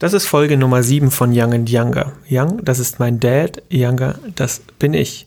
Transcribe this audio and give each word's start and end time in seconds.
Das 0.00 0.14
ist 0.14 0.26
Folge 0.26 0.56
Nummer 0.56 0.82
7 0.82 1.10
von 1.10 1.30
Young 1.30 1.52
and 1.52 1.70
Younger. 1.70 2.12
Young, 2.26 2.64
das 2.64 2.78
ist 2.78 3.00
mein 3.00 3.20
Dad, 3.20 3.62
Younger, 3.70 4.14
das 4.34 4.62
bin 4.78 4.94
ich. 4.94 5.26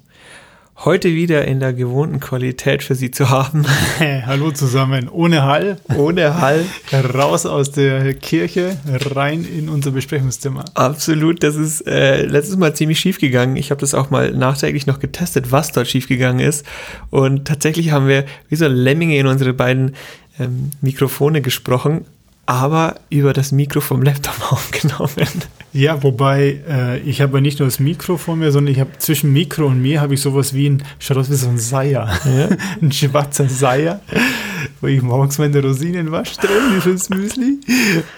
Heute 0.78 1.10
wieder 1.10 1.46
in 1.46 1.60
der 1.60 1.74
gewohnten 1.74 2.20
Qualität 2.20 2.82
für 2.82 2.96
Sie 2.96 3.12
zu 3.12 3.30
haben. 3.30 3.68
Hallo 4.00 4.50
zusammen, 4.50 5.10
ohne 5.10 5.44
Hall. 5.44 5.78
Ohne 5.96 6.42
Hall. 6.42 6.66
Raus 6.92 7.46
aus 7.46 7.70
der 7.70 8.16
Kirche, 8.16 8.76
rein 9.16 9.46
in 9.46 9.70
unser 9.70 9.92
Besprechungszimmer. 9.92 10.66
Absolut, 10.74 11.44
das 11.44 11.54
ist 11.54 11.82
äh, 11.86 12.26
letztes 12.26 12.58
Mal 12.58 12.76
ziemlich 12.76 13.00
schief 13.00 13.20
gegangen. 13.20 13.58
Ich 13.58 13.70
habe 13.70 13.80
das 13.80 13.94
auch 13.94 14.10
mal 14.10 14.32
nachträglich 14.32 14.88
noch 14.88 14.98
getestet, 14.98 15.52
was 15.52 15.72
dort 15.72 15.88
schief 15.88 16.08
gegangen 16.08 16.40
ist. 16.40 16.66
Und 17.12 17.46
tatsächlich 17.46 17.92
haben 17.92 18.08
wir 18.08 18.26
wie 18.50 18.56
so 18.56 18.66
Lemminge 18.66 19.20
in 19.20 19.28
unsere 19.28 19.54
beiden 19.54 19.94
ähm, 20.40 20.72
Mikrofone 20.82 21.42
gesprochen 21.42 22.06
aber 22.46 22.96
über 23.10 23.32
das 23.32 23.52
Mikro 23.52 23.80
vom 23.80 24.02
Laptop 24.02 24.36
aufgenommen. 24.52 25.30
Ja, 25.72 26.04
wobei 26.04 26.62
äh, 26.68 27.00
ich 27.00 27.22
habe 27.22 27.42
nicht 27.42 27.60
nur 27.60 27.68
das 27.68 27.80
Mikro 27.80 28.18
vor 28.18 28.36
mir, 28.36 28.52
sondern 28.52 28.74
ich 28.74 28.80
habe 28.80 28.92
zwischen 29.00 29.32
Mikro 29.32 29.68
und 29.68 29.82
mir 29.82 30.02
habe 30.02 30.14
ich 30.14 30.22
sowas 30.22 30.54
wie 30.54 30.70
ein, 30.70 30.84
schaut 31.00 31.18
aus 31.18 31.32
wie 31.32 31.36
so 31.36 31.48
ein 31.48 31.58
Seier, 31.58 32.20
ja? 32.26 32.50
ein 32.82 32.92
schwarzer 32.92 33.48
Seier, 33.48 34.02
wo 34.82 34.88
ich 34.88 35.02
morgens 35.02 35.38
meine 35.38 35.62
Rosinen 35.62 36.12
wasche 36.12 36.40
drin, 36.42 36.76
wie 36.76 36.82
fürs 36.82 37.10
Müsli. 37.10 37.60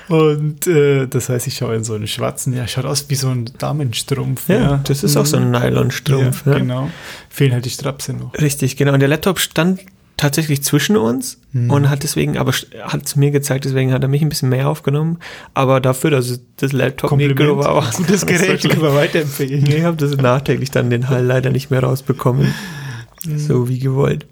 Und 0.09 0.67
äh, 0.67 1.07
das 1.07 1.29
heißt, 1.29 1.47
ich 1.47 1.55
schaue 1.55 1.75
in 1.75 1.83
so 1.83 1.93
einen 1.93 2.07
schwarzen, 2.07 2.53
ja, 2.53 2.67
schaut 2.67 2.85
aus 2.85 3.05
wie 3.09 3.15
so 3.15 3.29
ein 3.29 3.49
Damenstrumpf. 3.57 4.49
Ja, 4.49 4.55
ja. 4.55 4.81
das 4.83 5.03
ist 5.03 5.15
auch 5.15 5.25
so 5.25 5.37
ein 5.37 5.51
Nylonstrumpf. 5.51 6.45
Ja, 6.47 6.57
Genau, 6.57 6.89
fehlen 7.29 7.53
halt 7.53 7.65
die 7.65 7.69
Strapse 7.69 8.13
noch. 8.13 8.33
Richtig, 8.33 8.75
genau. 8.75 8.93
Und 8.93 8.99
der 8.99 9.09
Laptop 9.09 9.39
stand 9.39 9.81
tatsächlich 10.17 10.63
zwischen 10.63 10.97
uns 10.97 11.39
mhm. 11.51 11.69
und 11.69 11.89
hat 11.89 12.03
deswegen, 12.03 12.37
aber 12.37 12.51
hat 12.51 13.05
es 13.05 13.15
mir 13.15 13.31
gezeigt, 13.31 13.65
deswegen 13.65 13.91
hat 13.91 14.01
er 14.01 14.07
mich 14.07 14.21
ein 14.21 14.29
bisschen 14.29 14.49
mehr 14.49 14.69
aufgenommen. 14.69 15.19
Aber 15.53 15.81
dafür, 15.81 16.11
dass 16.11 16.39
das 16.57 16.71
Laptop-Mikro 16.71 17.57
war 17.57 17.71
auch 17.71 17.91
gutes 17.97 18.25
Gerät, 18.25 18.63
ich 18.63 18.75
aber 18.75 18.95
weiterempfehlen. 18.95 19.65
Ich 19.65 19.83
habe 19.83 19.97
das 19.97 20.15
nachträglich 20.17 20.71
dann 20.71 20.89
den 20.89 21.09
Hall 21.09 21.23
leider 21.23 21.49
nicht 21.49 21.69
mehr 21.71 21.83
rausbekommen. 21.83 22.53
Mhm. 23.25 23.39
So 23.39 23.67
wie 23.67 23.79
gewollt. 23.79 24.25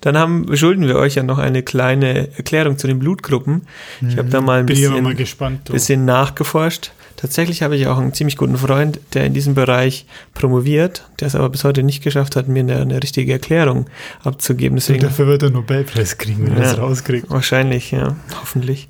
Dann 0.00 0.18
haben, 0.18 0.54
schulden 0.56 0.86
wir 0.86 0.96
euch 0.96 1.14
ja 1.14 1.22
noch 1.22 1.38
eine 1.38 1.62
kleine 1.62 2.36
Erklärung 2.36 2.76
zu 2.76 2.86
den 2.86 2.98
Blutgruppen. 2.98 3.62
Ich 4.06 4.18
habe 4.18 4.28
da 4.28 4.40
mhm. 4.40 4.46
mal 4.46 4.60
ein 4.60 4.66
bisschen, 4.66 5.02
mal 5.02 5.14
gespannt, 5.14 5.70
bisschen 5.70 6.04
nachgeforscht. 6.04 6.92
Tatsächlich 7.22 7.62
habe 7.62 7.76
ich 7.76 7.86
auch 7.86 7.98
einen 7.98 8.12
ziemlich 8.12 8.36
guten 8.36 8.56
Freund, 8.56 8.98
der 9.14 9.24
in 9.24 9.32
diesem 9.32 9.54
Bereich 9.54 10.06
promoviert, 10.34 11.08
der 11.20 11.28
es 11.28 11.36
aber 11.36 11.50
bis 11.50 11.62
heute 11.62 11.84
nicht 11.84 12.02
geschafft 12.02 12.34
hat, 12.34 12.48
mir 12.48 12.60
eine, 12.60 12.80
eine 12.80 13.00
richtige 13.00 13.32
Erklärung 13.32 13.86
abzugeben. 14.24 14.74
Deswegen, 14.74 14.98
Und 14.98 15.04
dafür 15.04 15.28
wird 15.28 15.44
er 15.44 15.50
Nobelpreis 15.50 16.18
kriegen, 16.18 16.46
wenn 16.46 16.54
ja, 16.54 16.58
er 16.58 16.62
das 16.62 16.78
rauskriegt. 16.78 17.30
Wahrscheinlich, 17.30 17.92
ja, 17.92 18.16
hoffentlich. 18.40 18.88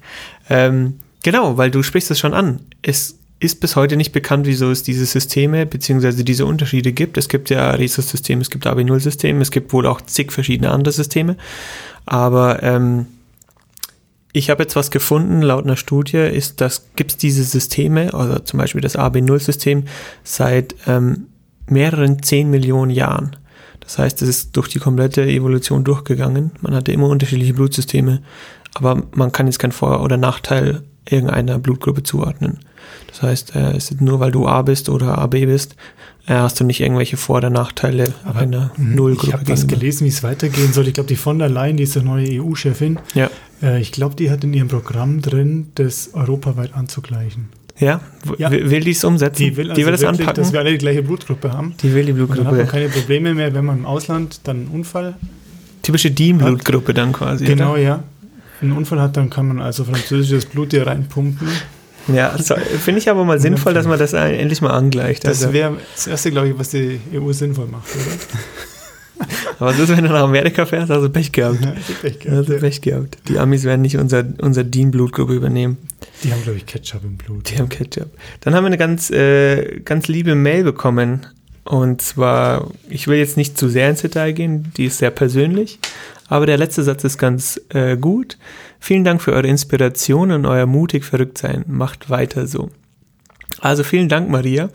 Ähm, 0.48 0.94
genau, 1.22 1.58
weil 1.58 1.70
du 1.70 1.82
sprichst 1.82 2.10
es 2.10 2.18
schon 2.18 2.32
an. 2.32 2.60
Es 2.80 3.18
ist 3.38 3.60
bis 3.60 3.76
heute 3.76 3.98
nicht 3.98 4.12
bekannt, 4.12 4.46
wieso 4.46 4.70
es 4.70 4.82
diese 4.82 5.04
Systeme 5.04 5.66
bzw. 5.66 6.22
diese 6.22 6.46
Unterschiede 6.46 6.92
gibt. 6.92 7.18
Es 7.18 7.28
gibt 7.28 7.50
ja 7.50 7.70
Rhesus-System, 7.72 8.40
es 8.40 8.48
gibt 8.48 8.66
AB0-System, 8.66 9.42
es 9.42 9.50
gibt 9.50 9.74
wohl 9.74 9.86
auch 9.86 10.00
zig 10.00 10.32
verschiedene 10.32 10.70
andere 10.70 10.92
Systeme. 10.92 11.36
Aber 12.06 12.62
ähm, 12.62 13.08
ich 14.32 14.48
habe 14.50 14.62
jetzt 14.62 14.76
was 14.76 14.90
gefunden, 14.90 15.42
laut 15.42 15.64
einer 15.64 15.76
Studie 15.76 16.18
ist 16.18 16.60
das, 16.60 16.86
gibt 16.96 17.12
es 17.12 17.16
diese 17.18 17.44
Systeme, 17.44 18.14
also 18.14 18.38
zum 18.38 18.58
Beispiel 18.58 18.80
das 18.80 18.98
AB0-System, 18.98 19.84
seit 20.24 20.74
ähm, 20.86 21.26
mehreren 21.66 22.22
10 22.22 22.50
Millionen 22.50 22.90
Jahren. 22.90 23.36
Das 23.80 23.98
heißt, 23.98 24.22
es 24.22 24.28
ist 24.28 24.56
durch 24.56 24.68
die 24.68 24.78
komplette 24.78 25.22
Evolution 25.26 25.84
durchgegangen. 25.84 26.52
Man 26.60 26.74
hatte 26.74 26.92
immer 26.92 27.08
unterschiedliche 27.08 27.52
Blutsysteme, 27.52 28.22
aber 28.74 29.02
man 29.14 29.32
kann 29.32 29.46
jetzt 29.46 29.58
keinen 29.58 29.72
Vor- 29.72 30.02
oder 30.02 30.16
Nachteil 30.16 30.82
irgendeiner 31.08 31.58
Blutgruppe 31.58 32.02
zuordnen. 32.02 32.60
Das 33.08 33.22
heißt, 33.22 33.56
äh, 33.56 33.72
es 33.72 33.90
ist 33.90 34.00
nur 34.00 34.20
weil 34.20 34.30
du 34.30 34.46
A 34.46 34.62
bist 34.62 34.88
oder 34.88 35.18
AB 35.18 35.46
bist, 35.46 35.76
äh, 36.26 36.34
hast 36.34 36.60
du 36.60 36.64
nicht 36.64 36.80
irgendwelche 36.80 37.16
Vor- 37.16 37.38
oder 37.38 37.50
Nachteile 37.50 38.14
Aber 38.24 38.40
einer 38.40 38.70
hm, 38.76 38.94
Nullgruppe. 38.94 39.26
Ich 39.26 39.32
habe 39.32 39.48
was 39.48 39.66
gelesen, 39.66 40.04
wie 40.04 40.10
es 40.10 40.22
weitergehen 40.22 40.72
soll. 40.72 40.86
Ich 40.86 40.94
glaube, 40.94 41.08
die 41.08 41.16
von 41.16 41.38
der 41.38 41.48
Leyen, 41.48 41.76
die 41.76 41.82
ist 41.82 41.96
die 41.96 42.00
neue 42.00 42.40
EU-Chefin. 42.40 42.98
Ja. 43.14 43.30
Äh, 43.62 43.80
ich 43.80 43.92
glaube, 43.92 44.16
die 44.16 44.30
hat 44.30 44.44
in 44.44 44.52
ihrem 44.52 44.68
Programm 44.68 45.22
drin, 45.22 45.68
das 45.74 46.14
europaweit 46.14 46.74
anzugleichen. 46.74 47.48
Ja, 47.78 48.00
ja. 48.38 48.50
will 48.50 48.80
die 48.80 48.90
es 48.90 49.02
umsetzen? 49.02 49.42
Die 49.42 49.56
will, 49.56 49.70
also 49.70 49.80
die 49.80 49.86
will 49.86 49.92
das 49.92 50.04
anpacken? 50.04 50.34
Dass 50.34 50.52
wir 50.52 50.60
alle 50.60 50.72
die 50.72 50.78
gleiche 50.78 51.02
Blutgruppe 51.02 51.52
haben. 51.52 51.74
Die 51.82 51.94
will 51.94 52.04
die 52.04 52.12
Blutgruppe. 52.12 52.40
Und 52.40 52.46
dann 52.46 52.58
hat 52.58 52.66
man 52.66 52.68
keine 52.68 52.88
Probleme 52.88 53.34
mehr, 53.34 53.54
wenn 53.54 53.64
man 53.64 53.78
im 53.78 53.86
Ausland 53.86 54.40
dann 54.44 54.56
einen 54.56 54.68
Unfall 54.68 55.14
Typische 55.82 56.12
DIN-Blutgruppe 56.12 56.94
dann 56.94 57.12
quasi. 57.12 57.44
Genau, 57.44 57.72
oder? 57.72 57.80
ja. 57.80 58.04
Einen 58.60 58.72
Unfall 58.72 59.00
hat, 59.00 59.16
dann 59.16 59.30
kann 59.30 59.48
man 59.48 59.60
also 59.60 59.82
französisches 59.82 60.46
Blut 60.46 60.70
hier 60.70 60.86
reinpumpen 60.86 61.48
ja, 62.08 62.30
finde 62.30 63.00
ich 63.00 63.08
aber 63.08 63.24
mal 63.24 63.40
sinnvoll, 63.40 63.74
dass 63.74 63.86
man 63.86 63.98
das 63.98 64.12
endlich 64.12 64.60
mal 64.60 64.70
angleicht. 64.70 65.24
Das 65.24 65.42
also. 65.42 65.52
wäre 65.52 65.76
das 65.94 66.06
Erste, 66.06 66.30
glaube 66.30 66.48
ich, 66.48 66.58
was 66.58 66.70
die 66.70 67.00
EU 67.14 67.32
sinnvoll 67.32 67.66
macht, 67.66 67.86
oder? 67.94 68.16
aber 69.58 69.70
was 69.70 69.78
ist, 69.78 69.88
wenn 69.90 70.04
du 70.04 70.10
nach 70.10 70.22
Amerika 70.22 70.66
fährst? 70.66 70.90
Also 70.90 71.08
Pech 71.08 71.32
gehabt. 71.32 71.64
Ja, 71.64 71.74
Pech 72.00 72.18
gehabt. 72.18 72.38
Also 72.38 72.58
Pech 72.58 72.80
gehabt. 72.80 73.18
Die 73.28 73.38
Amis 73.38 73.64
werden 73.64 73.82
nicht 73.82 73.96
unser, 73.96 74.24
unser 74.40 74.64
DIN-Blutgruppe 74.64 75.34
übernehmen. 75.34 75.78
Die 76.24 76.32
haben, 76.32 76.42
glaube 76.42 76.58
ich, 76.58 76.66
Ketchup 76.66 77.04
im 77.04 77.16
Blut. 77.16 77.50
Die 77.50 77.58
haben 77.58 77.68
Ketchup. 77.68 78.10
Dann 78.40 78.54
haben 78.54 78.64
wir 78.64 78.68
eine 78.68 78.78
ganz, 78.78 79.10
äh, 79.10 79.80
ganz 79.80 80.08
liebe 80.08 80.34
Mail 80.34 80.64
bekommen. 80.64 81.26
Und 81.64 82.02
zwar, 82.02 82.70
ich 82.88 83.06
will 83.06 83.18
jetzt 83.18 83.36
nicht 83.36 83.56
zu 83.56 83.68
sehr 83.68 83.88
ins 83.88 84.02
Detail 84.02 84.32
gehen, 84.32 84.72
die 84.76 84.86
ist 84.86 84.98
sehr 84.98 85.12
persönlich, 85.12 85.78
aber 86.26 86.44
der 86.44 86.58
letzte 86.58 86.82
Satz 86.82 87.04
ist 87.04 87.18
ganz 87.18 87.60
äh, 87.68 87.96
gut. 87.96 88.36
Vielen 88.80 89.04
Dank 89.04 89.22
für 89.22 89.32
eure 89.32 89.46
Inspiration 89.46 90.32
und 90.32 90.44
euer 90.44 90.66
mutig 90.66 91.04
verrückt 91.04 91.38
sein. 91.38 91.64
Macht 91.68 92.10
weiter 92.10 92.48
so. 92.48 92.70
Also 93.62 93.84
vielen 93.84 94.08
Dank, 94.08 94.28
Maria. 94.28 94.70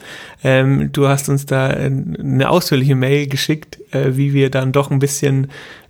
Ähm, 0.45 0.91
du 0.93 1.09
hast 1.09 1.27
uns 1.27 1.45
da 1.45 1.67
eine 1.67 2.49
ausführliche 2.49 2.95
Mail 2.95 3.27
geschickt, 3.27 3.79
äh, 3.91 4.15
wie 4.15 4.33
wir 4.33 4.49
dann 4.49 4.71
doch 4.71 4.89
ein 4.89 4.99
bisschen 4.99 5.47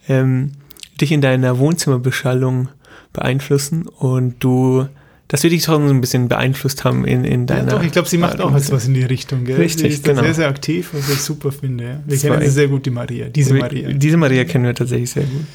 ähm, 0.10 0.54
dich 1.00 1.12
in 1.12 1.22
deiner 1.22 1.60
Wohnzimmerbeschallung 1.60 2.70
beeinflussen 3.14 3.88
und 3.88 4.44
du, 4.44 4.88
dass 5.28 5.44
wir 5.44 5.52
dich 5.52 5.64
schon 5.64 5.88
so 5.88 5.94
ein 5.94 6.02
bisschen 6.02 6.28
beeinflusst 6.28 6.86
haben 6.86 7.06
in, 7.06 7.24
in 7.24 7.46
deiner. 7.46 7.68
Ja, 7.68 7.78
doch, 7.78 7.84
ich 7.84 7.92
glaube, 7.92 8.10
sie 8.10 8.18
macht 8.18 8.42
auch 8.42 8.52
was 8.52 8.88
in 8.88 8.96
die 8.96 9.04
Richtung. 9.04 9.46
Gell? 9.46 9.58
Richtig, 9.58 9.82
sie 9.82 9.88
ist 10.00 10.04
genau. 10.04 10.24
sehr, 10.24 10.34
sehr 10.34 10.48
aktiv, 10.48 10.90
was 10.94 11.08
ich 11.08 11.22
super 11.22 11.52
finde. 11.52 11.84
Ja. 11.84 11.90
Wir 12.04 12.16
das 12.16 12.22
kennen 12.22 12.42
sie 12.42 12.50
sehr 12.50 12.68
gut, 12.68 12.84
die 12.88 12.90
Maria. 12.90 13.30
Diese 13.30 13.54
Maria. 13.54 13.92
Diese 13.92 14.18
Maria 14.18 14.44
kennen 14.46 14.66
wir 14.66 14.74
tatsächlich 14.74 15.12
sehr 15.12 15.24
gut. 15.24 15.46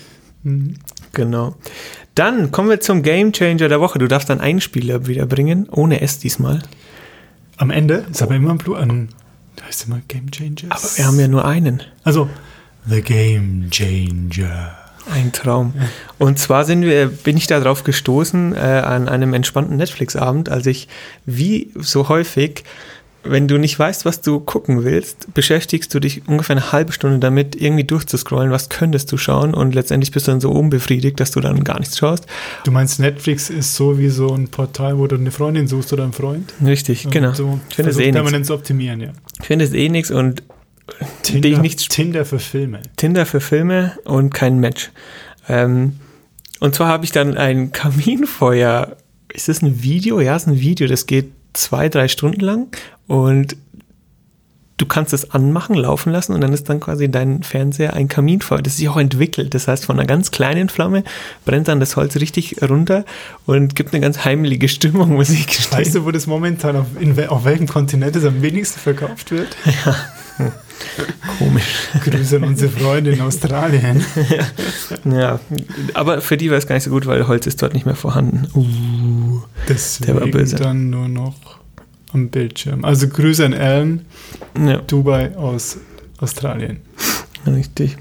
Mhm. 0.45 0.75
Genau. 1.13 1.57
Dann 2.15 2.53
kommen 2.53 2.71
wir 2.71 2.81
zum 2.81 3.03
Game 3.03 3.33
Changer 3.33 3.69
der 3.69 3.81
Woche. 3.81 3.99
Du 3.99 4.07
darfst 4.07 4.31
dann 4.31 4.41
einen 4.41 4.61
Spieler 4.61 5.09
wiederbringen, 5.09 5.69
ohne 5.71 6.03
S 6.03 6.21
diesmal. 6.21 6.63
Am 7.57 7.71
Ende 7.71 8.07
ist 8.11 8.23
aber 8.23 8.35
immer 8.35 8.51
ein 8.51 8.59
an. 8.75 9.09
Da 9.57 9.65
heißt 9.65 9.87
immer 9.87 10.01
Game 10.09 10.31
Changer. 10.31 10.71
Aber 10.71 10.89
wir 10.97 11.07
haben 11.07 11.21
ja 11.21 11.29
nur 11.29 11.45
einen. 11.45 11.83
Also, 12.05 12.29
The 12.87 13.03
Game 13.03 13.69
Changer. 13.71 14.77
Ein 15.11 15.33
Traum. 15.33 15.75
Und 16.19 16.39
zwar 16.39 16.65
sind 16.65 16.83
wir, 16.83 17.07
bin 17.09 17.37
ich 17.37 17.47
darauf 17.47 17.85
gestoßen 17.85 18.55
äh, 18.55 18.59
an 18.59 19.09
einem 19.09 19.35
entspannten 19.35 19.77
Netflix-Abend, 19.77 20.49
als 20.49 20.67
ich 20.67 20.89
wie 21.27 21.73
so 21.77 22.09
häufig 22.09 22.65
wenn 23.25 23.47
du 23.47 23.59
nicht 23.59 23.79
weißt, 23.79 24.05
was 24.05 24.21
du 24.21 24.41
gucken 24.41 24.85
willst, 24.85 25.33
beschäftigst 25.35 25.95
du 25.95 26.01
dich 26.01 26.27
ungefähr 26.27 26.57
eine 26.57 26.73
halbe 26.73 26.93
Stunde 26.93 27.19
damit, 27.19 27.55
irgendwie 27.55 27.85
durchzuscrollen, 27.85 28.51
was 28.51 28.69
könntest 28.69 29.13
du 29.13 29.17
schauen 29.17 29.55
und 29.55 29.75
letztendlich 29.75 30.11
bist 30.11 30.27
du 30.27 30.33
dann 30.33 30.41
so 30.41 30.51
unbefriedigt, 30.51 31.21
dass 31.21 31.31
du 31.31 31.41
dann 31.41 31.63
gar 31.63 31.79
nichts 31.79 31.99
schaust. 31.99 32.27
Du 32.65 32.73
meinst, 32.73 32.99
Netflix 32.99 33.51
ist 33.51 33.77
so 33.77 33.99
wie 33.99 34.09
so 34.09 34.35
ein 34.35 34.49
Portal, 34.49 34.99
wo 34.99 35.07
du 35.07 35.17
eine 35.17 35.31
Freundin 35.31 35.69
suchst 35.69 35.93
oder 35.93 36.05
einen 36.05 36.13
Freund? 36.13 36.53
Richtig, 36.65 37.05
und 37.05 37.13
genau. 37.13 37.33
So 37.33 37.61
ich 37.69 37.77
finde 37.77 37.91
es 37.93 37.99
eh 37.99 38.11
nichts. 38.11 38.49
zu 38.49 38.55
optimieren, 38.55 39.01
ja. 39.01 39.13
Ich 39.41 39.47
finde 39.47 39.65
es 39.65 39.73
eh 39.73 39.89
nichts 39.89 40.11
und 40.11 40.43
Tinder, 41.23 41.59
nichts 41.59 41.89
Tinder 41.89 42.25
für 42.25 42.39
Filme. 42.39 42.81
Tinder 42.97 43.25
für 43.25 43.41
Filme 43.41 43.97
und 44.05 44.35
kein 44.35 44.59
Match. 44.59 44.91
Ähm, 45.49 45.95
und 46.61 46.75
zwar 46.75 46.89
habe 46.89 47.05
ich 47.05 47.13
dann 47.13 47.37
ein 47.37 47.73
Kaminfeuer. 47.73 48.97
Ist 49.33 49.49
das 49.49 49.63
ein 49.63 49.83
Video? 49.83 50.21
Ja, 50.21 50.37
es 50.37 50.43
ist 50.43 50.49
ein 50.49 50.61
Video. 50.61 50.87
Das 50.89 51.07
geht 51.07 51.33
zwei, 51.53 51.89
drei 51.89 52.09
Stunden 52.09 52.41
lang 52.41 52.77
und 53.07 53.57
du 54.83 54.87
kannst 54.87 55.13
es 55.13 55.31
anmachen, 55.31 55.77
laufen 55.77 56.11
lassen 56.11 56.35
und 56.35 56.41
dann 56.41 56.53
ist 56.53 56.69
dann 56.69 56.81
quasi 56.81 57.09
dein 57.09 57.43
Fernseher 57.43 57.95
ein 57.95 58.09
Kaminfeuer. 58.09 58.63
Das 58.63 58.77
sich 58.77 58.89
auch 58.89 58.97
entwickelt. 58.97 59.55
Das 59.55 59.69
heißt, 59.69 59.85
von 59.85 59.99
einer 59.99 60.07
ganz 60.07 60.31
kleinen 60.33 60.69
Flamme 60.69 61.05
brennt 61.45 61.69
dann 61.69 61.79
das 61.79 61.97
Holz 61.97 62.17
richtig 62.17 62.57
runter 62.69 63.05
und 63.47 63.77
gibt 63.77 63.93
eine 63.93 64.01
ganz 64.01 64.25
heimliche 64.25 64.69
Stimmung, 64.69 65.15
muss 65.15 65.31
ich 65.31 65.47
gestehen. 65.47 65.79
Weißt 65.79 65.95
du, 65.95 66.05
wo 66.05 66.11
das 66.11 66.27
momentan 66.27 66.77
auf, 66.77 66.87
in, 66.99 67.29
auf 67.29 67.45
welchem 67.45 67.69
Kontinent 67.69 68.17
es 68.17 68.25
am 68.25 68.43
wenigsten 68.43 68.81
verkauft 68.81 69.31
wird? 69.31 69.57
Ja. 69.87 69.97
Komisch. 71.39 71.89
Grüße 72.05 72.37
an 72.37 72.45
unsere 72.45 72.71
Freunde 72.71 73.13
in 73.13 73.21
Australien. 73.21 74.05
ja. 75.05 75.11
ja, 75.13 75.41
aber 75.95 76.21
für 76.21 76.37
die 76.37 76.51
war 76.51 76.59
es 76.59 76.67
gar 76.67 76.75
nicht 76.75 76.85
so 76.85 76.91
gut, 76.91 77.07
weil 77.07 77.27
Holz 77.29 77.47
ist 77.47 77.63
dort 77.63 77.75
nicht 77.75 77.87
mehr 77.87 77.95
vorhanden. 77.95 78.47
Uh, 78.55 79.41
Deswegen 79.69 80.13
der 80.13 80.21
war 80.21 80.29
böse. 80.29 80.57
dann 80.57 80.91
nur 80.91 81.09
noch 81.09 81.35
am 82.13 82.29
Bildschirm. 82.29 82.85
Also 82.85 83.09
Grüße 83.09 83.45
an 83.45 83.55
Alan, 83.55 84.01
ja. 84.59 84.79
Dubai 84.79 85.37
aus 85.37 85.79
Australien. 86.19 86.81
Richtig. 87.47 87.97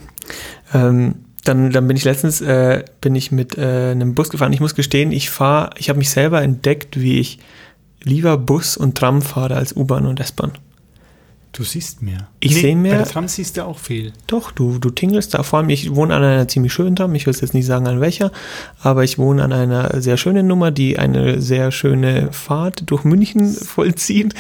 Ähm, 0.74 1.16
dann, 1.44 1.72
dann 1.72 1.88
bin 1.88 1.98
ich 1.98 2.04
letztens 2.04 2.40
bin 2.40 3.16
ich 3.16 3.32
mit 3.32 3.58
äh, 3.58 3.92
einem 3.92 4.14
Bus 4.14 4.30
gefahren. 4.30 4.54
Ich 4.54 4.60
muss 4.60 4.76
gestehen, 4.76 5.12
ich 5.12 5.30
fahre, 5.30 5.72
ich 5.78 5.90
habe 5.90 5.98
mich 5.98 6.12
selber 6.12 6.42
entdeckt, 6.42 7.00
wie 7.00 7.20
ich 7.20 7.40
lieber 8.04 8.38
Bus- 8.38 8.78
und 8.78 8.96
Tramfahrer 8.96 9.56
als 9.56 9.76
U-Bahn 9.76 10.06
und 10.06 10.20
S-Bahn. 10.20 10.52
Du 11.54 11.64
siehst 11.66 12.02
mehr. 12.02 12.30
Ich 12.40 12.56
seh 12.56 12.76
mehr- 12.76 12.94
Bei 12.94 12.98
der 13.00 13.08
Tram 13.08 13.28
siehst 13.28 13.58
du 13.58 13.66
auch 13.66 13.78
viel. 13.78 14.14
Doch, 14.28 14.52
du, 14.52 14.78
du 14.80 14.90
tingelst 14.90 15.34
da. 15.34 15.44
Vor 15.44 15.60
allem, 15.60 15.70
ich 15.70 15.94
wohne 15.94 16.16
an 16.16 16.24
einer 16.24 16.48
ziemlich 16.48 16.72
schönen 16.72 16.96
Tram. 16.96 17.14
Ich 17.14 17.26
will 17.28 17.34
jetzt 17.34 17.54
nicht 17.54 17.66
sagen, 17.66 17.88
an 17.90 18.00
welcher, 18.00 18.32
aber 18.80 19.04
ich 19.04 19.18
wohne 19.18 19.44
an 19.44 19.52
einer 19.52 20.02
sehr 20.02 20.16
schönen 20.16 20.48
Nummer, 20.48 20.72
die 20.72 20.98
eine 20.98 21.42
sehr 21.42 21.72
schöne 21.74 22.32
Fahrt 22.32 22.84
durch 22.90 23.04
München 23.04 23.54
vollzieht. 23.54 24.34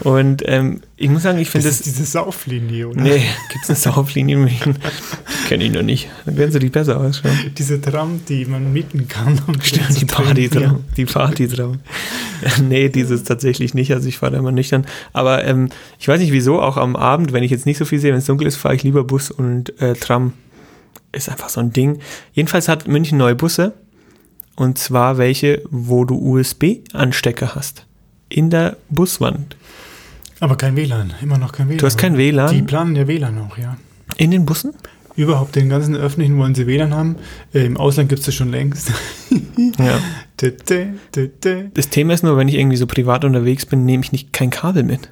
Und 0.00 0.42
ähm, 0.46 0.80
ich 0.96 1.08
muss 1.08 1.22
sagen, 1.22 1.38
ich 1.38 1.46
Das 1.46 1.52
finde 1.52 1.68
ist 1.68 1.86
das. 1.86 1.92
diese 1.92 2.04
Sauflinie, 2.04 2.88
oder? 2.88 3.00
Nee, 3.00 3.22
gibt 3.52 3.62
es 3.62 3.70
eine 3.70 3.94
Sauflinie 3.94 4.34
in 4.36 4.42
München? 4.44 4.76
Kenne 5.46 5.64
ich 5.64 5.70
noch 5.72 5.82
nicht. 5.82 6.08
Dann 6.24 6.36
werden 6.36 6.50
sie 6.50 6.58
die 6.58 6.70
besser 6.70 6.98
ausschauen. 7.00 7.38
Diese 7.56 7.80
Tram, 7.80 8.22
die 8.28 8.44
man 8.44 8.72
mieten 8.72 9.06
kann. 9.06 9.40
Um 9.46 9.60
Stimmt, 9.62 9.90
die 10.00 10.06
trinken. 10.06 10.24
Partytraum. 10.50 10.84
Die 10.96 11.04
Partytraum. 11.04 11.78
nee, 12.68 12.88
dieses 12.88 13.22
tatsächlich 13.22 13.72
nicht. 13.74 13.92
Also 13.92 14.08
ich 14.08 14.18
fahre 14.18 14.32
da 14.32 14.38
immer 14.38 14.50
nüchtern. 14.52 14.84
Aber 15.12 15.44
ähm, 15.44 15.68
ich 16.00 16.08
weiß 16.08 16.18
nicht 16.20 16.32
wieso, 16.32 16.55
auch 16.60 16.76
am 16.76 16.96
Abend, 16.96 17.32
wenn 17.32 17.42
ich 17.42 17.50
jetzt 17.50 17.66
nicht 17.66 17.78
so 17.78 17.84
viel 17.84 17.98
sehe, 17.98 18.12
wenn 18.12 18.18
es 18.18 18.26
dunkel 18.26 18.46
ist, 18.46 18.56
fahre 18.56 18.74
ich 18.74 18.82
lieber 18.82 19.04
Bus 19.04 19.30
und 19.30 19.80
äh, 19.80 19.94
Tram. 19.94 20.32
Ist 21.12 21.28
einfach 21.28 21.48
so 21.48 21.60
ein 21.60 21.72
Ding. 21.72 22.00
Jedenfalls 22.32 22.68
hat 22.68 22.88
München 22.88 23.16
neue 23.18 23.34
Busse. 23.34 23.72
Und 24.56 24.78
zwar 24.78 25.18
welche, 25.18 25.62
wo 25.70 26.04
du 26.04 26.16
USB-Anstecker 26.16 27.54
hast. 27.54 27.86
In 28.28 28.50
der 28.50 28.76
Buswand. 28.88 29.56
Aber 30.40 30.56
kein 30.56 30.76
WLAN, 30.76 31.14
immer 31.22 31.38
noch 31.38 31.52
kein 31.52 31.68
WLAN. 31.68 31.78
Du 31.78 31.86
hast 31.86 31.98
kein 31.98 32.16
WLAN? 32.16 32.54
Die 32.54 32.62
planen 32.62 32.96
ja 32.96 33.06
WLAN 33.06 33.38
auch, 33.38 33.56
ja. 33.56 33.76
In 34.16 34.30
den 34.30 34.44
Bussen? 34.46 34.74
Überhaupt 35.14 35.56
den 35.56 35.70
ganzen 35.70 35.96
öffentlichen 35.96 36.38
wollen 36.38 36.54
sie 36.54 36.66
WLAN 36.66 36.94
haben. 36.94 37.16
Äh, 37.54 37.64
Im 37.64 37.78
Ausland 37.78 38.10
gibt 38.10 38.20
es 38.20 38.26
das 38.26 38.34
schon 38.34 38.50
längst. 38.50 38.92
Ja. 39.78 39.98
Das 41.74 41.88
Thema 41.88 42.12
ist 42.14 42.22
nur, 42.22 42.36
wenn 42.36 42.48
ich 42.48 42.54
irgendwie 42.54 42.76
so 42.76 42.86
privat 42.86 43.24
unterwegs 43.24 43.66
bin, 43.66 43.84
nehme 43.84 44.02
ich 44.04 44.12
nicht 44.12 44.32
kein 44.32 44.50
Kabel 44.50 44.82
mit. 44.82 45.08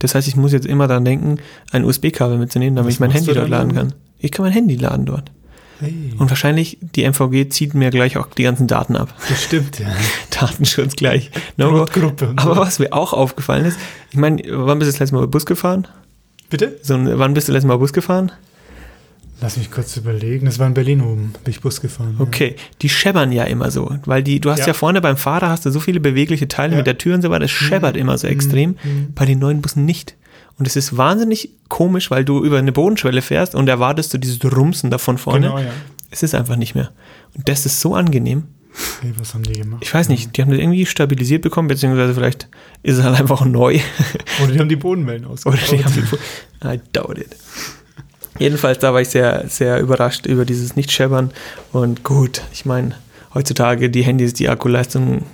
Das 0.00 0.14
heißt, 0.14 0.26
ich 0.26 0.36
muss 0.36 0.52
jetzt 0.52 0.66
immer 0.66 0.88
daran 0.88 1.04
denken, 1.04 1.38
ein 1.70 1.84
USB-Kabel 1.84 2.38
mitzunehmen, 2.38 2.74
damit 2.74 2.88
Was 2.88 2.94
ich 2.94 3.00
mein 3.00 3.10
Handy 3.12 3.32
dort 3.32 3.48
laden 3.48 3.74
kann. 3.74 3.94
Ich 4.18 4.32
kann 4.32 4.44
mein 4.44 4.52
Handy 4.52 4.74
laden 4.74 5.06
dort. 5.06 5.30
Hey, 5.78 6.12
Und 6.18 6.28
wahrscheinlich, 6.28 6.78
die 6.80 7.04
MVG 7.04 7.48
zieht 7.48 7.72
mir 7.74 7.90
gleich 7.90 8.18
auch 8.18 8.26
die 8.26 8.42
ganzen 8.42 8.66
Daten 8.66 8.96
ab. 8.96 9.14
das 9.28 9.44
stimmt, 9.44 9.78
ja. 9.78 9.88
Datenschutz 10.30 10.96
gleich. 10.96 11.30
No 11.56 11.86
Aber 12.36 12.56
was 12.56 12.78
mir 12.78 12.92
auch 12.92 13.12
aufgefallen 13.14 13.64
ist, 13.64 13.78
ich 14.10 14.18
meine, 14.18 14.42
wann 14.50 14.78
bist 14.78 14.88
du 14.88 14.92
das 14.92 14.98
letzte 14.98 15.16
Mal 15.16 15.26
Bus 15.26 15.46
gefahren? 15.46 15.86
Bitte? 16.50 16.78
So, 16.82 16.94
wann 16.94 17.32
bist 17.32 17.48
du 17.48 17.52
das 17.52 17.58
letzte 17.62 17.68
Mal 17.68 17.78
Bus 17.78 17.92
gefahren? 17.92 18.32
Lass 19.42 19.56
mich 19.56 19.70
kurz 19.70 19.96
überlegen. 19.96 20.44
Das 20.46 20.58
war 20.58 20.66
in 20.66 20.74
Berlin 20.74 21.00
oben, 21.00 21.32
bin 21.44 21.50
ich 21.50 21.60
Bus 21.60 21.80
gefahren. 21.80 22.16
ja. 22.18 22.24
Okay, 22.24 22.56
die 22.82 22.88
scheppern 22.88 23.32
ja 23.32 23.44
immer 23.44 23.70
so, 23.70 23.96
weil 24.04 24.22
die, 24.22 24.38
du 24.40 24.50
hast 24.50 24.60
ja, 24.60 24.66
Ja. 24.68 24.74
vorne 24.74 25.00
beim 25.00 25.16
Fahrer 25.16 25.48
hast 25.48 25.64
du 25.64 25.70
so 25.70 25.80
viele 25.80 26.00
bewegliche 26.00 26.46
Teile 26.48 26.72
Ja. 26.72 26.76
mit 26.78 26.86
der 26.86 26.98
Tür 26.98 27.14
und 27.14 27.22
so 27.22 27.30
weiter, 27.30 27.40
das 27.40 27.50
scheppert 27.50 27.96
immer 27.96 28.18
so 28.18 28.26
extrem, 28.26 28.70
mhm. 28.82 29.12
bei 29.14 29.24
den 29.24 29.38
neuen 29.38 29.62
Bussen 29.62 29.84
nicht. 29.84 30.16
Und 30.58 30.66
es 30.66 30.76
ist 30.76 30.96
wahnsinnig 30.98 31.50
komisch, 31.68 32.10
weil 32.10 32.24
du 32.24 32.44
über 32.44 32.58
eine 32.58 32.72
Bodenschwelle 32.72 33.22
fährst 33.22 33.54
und 33.54 33.66
erwartest 33.68 34.12
du 34.12 34.18
dieses 34.18 34.44
Rumsen 34.44 34.90
da 34.90 34.98
von 34.98 35.16
vorne. 35.16 35.46
Genau, 35.46 35.58
ja. 35.58 35.70
Es 36.10 36.22
ist 36.22 36.34
einfach 36.34 36.56
nicht 36.56 36.74
mehr. 36.74 36.90
Und 37.34 37.48
das 37.48 37.64
ist 37.64 37.80
so 37.80 37.94
angenehm. 37.94 38.42
Hey, 39.00 39.12
was 39.18 39.32
haben 39.34 39.42
die 39.42 39.54
gemacht? 39.54 39.82
Ich 39.82 39.92
weiß 39.92 40.08
nicht, 40.10 40.36
die 40.36 40.42
haben 40.42 40.50
das 40.50 40.60
irgendwie 40.60 40.84
stabilisiert 40.86 41.42
bekommen, 41.42 41.66
beziehungsweise 41.68 42.14
vielleicht 42.14 42.48
ist 42.82 42.98
es 42.98 43.04
halt 43.04 43.18
einfach 43.18 43.44
neu. 43.46 43.78
Oder 44.42 44.52
die 44.52 44.58
haben 44.58 44.68
die 44.68 44.76
Bodenwellen 44.76 45.24
Oder 45.24 45.32
ausgebaut. 45.32 45.58
die 45.72 45.84
haben 45.84 45.94
die, 45.94 46.66
I 46.68 46.80
doubt 46.92 47.18
it. 47.18 47.28
Jedenfalls, 48.38 48.78
da 48.78 48.92
war 48.92 49.00
ich 49.00 49.08
sehr, 49.08 49.44
sehr 49.48 49.80
überrascht 49.80 50.26
über 50.26 50.44
dieses 50.44 50.76
Nicht-Scheppern. 50.76 51.30
Und 51.72 52.04
gut, 52.04 52.42
ich 52.52 52.64
meine, 52.64 52.94
heutzutage 53.34 53.90
die 53.90 54.02
Handys, 54.02 54.34
die 54.34 54.48
Akkuleistung 54.48 55.24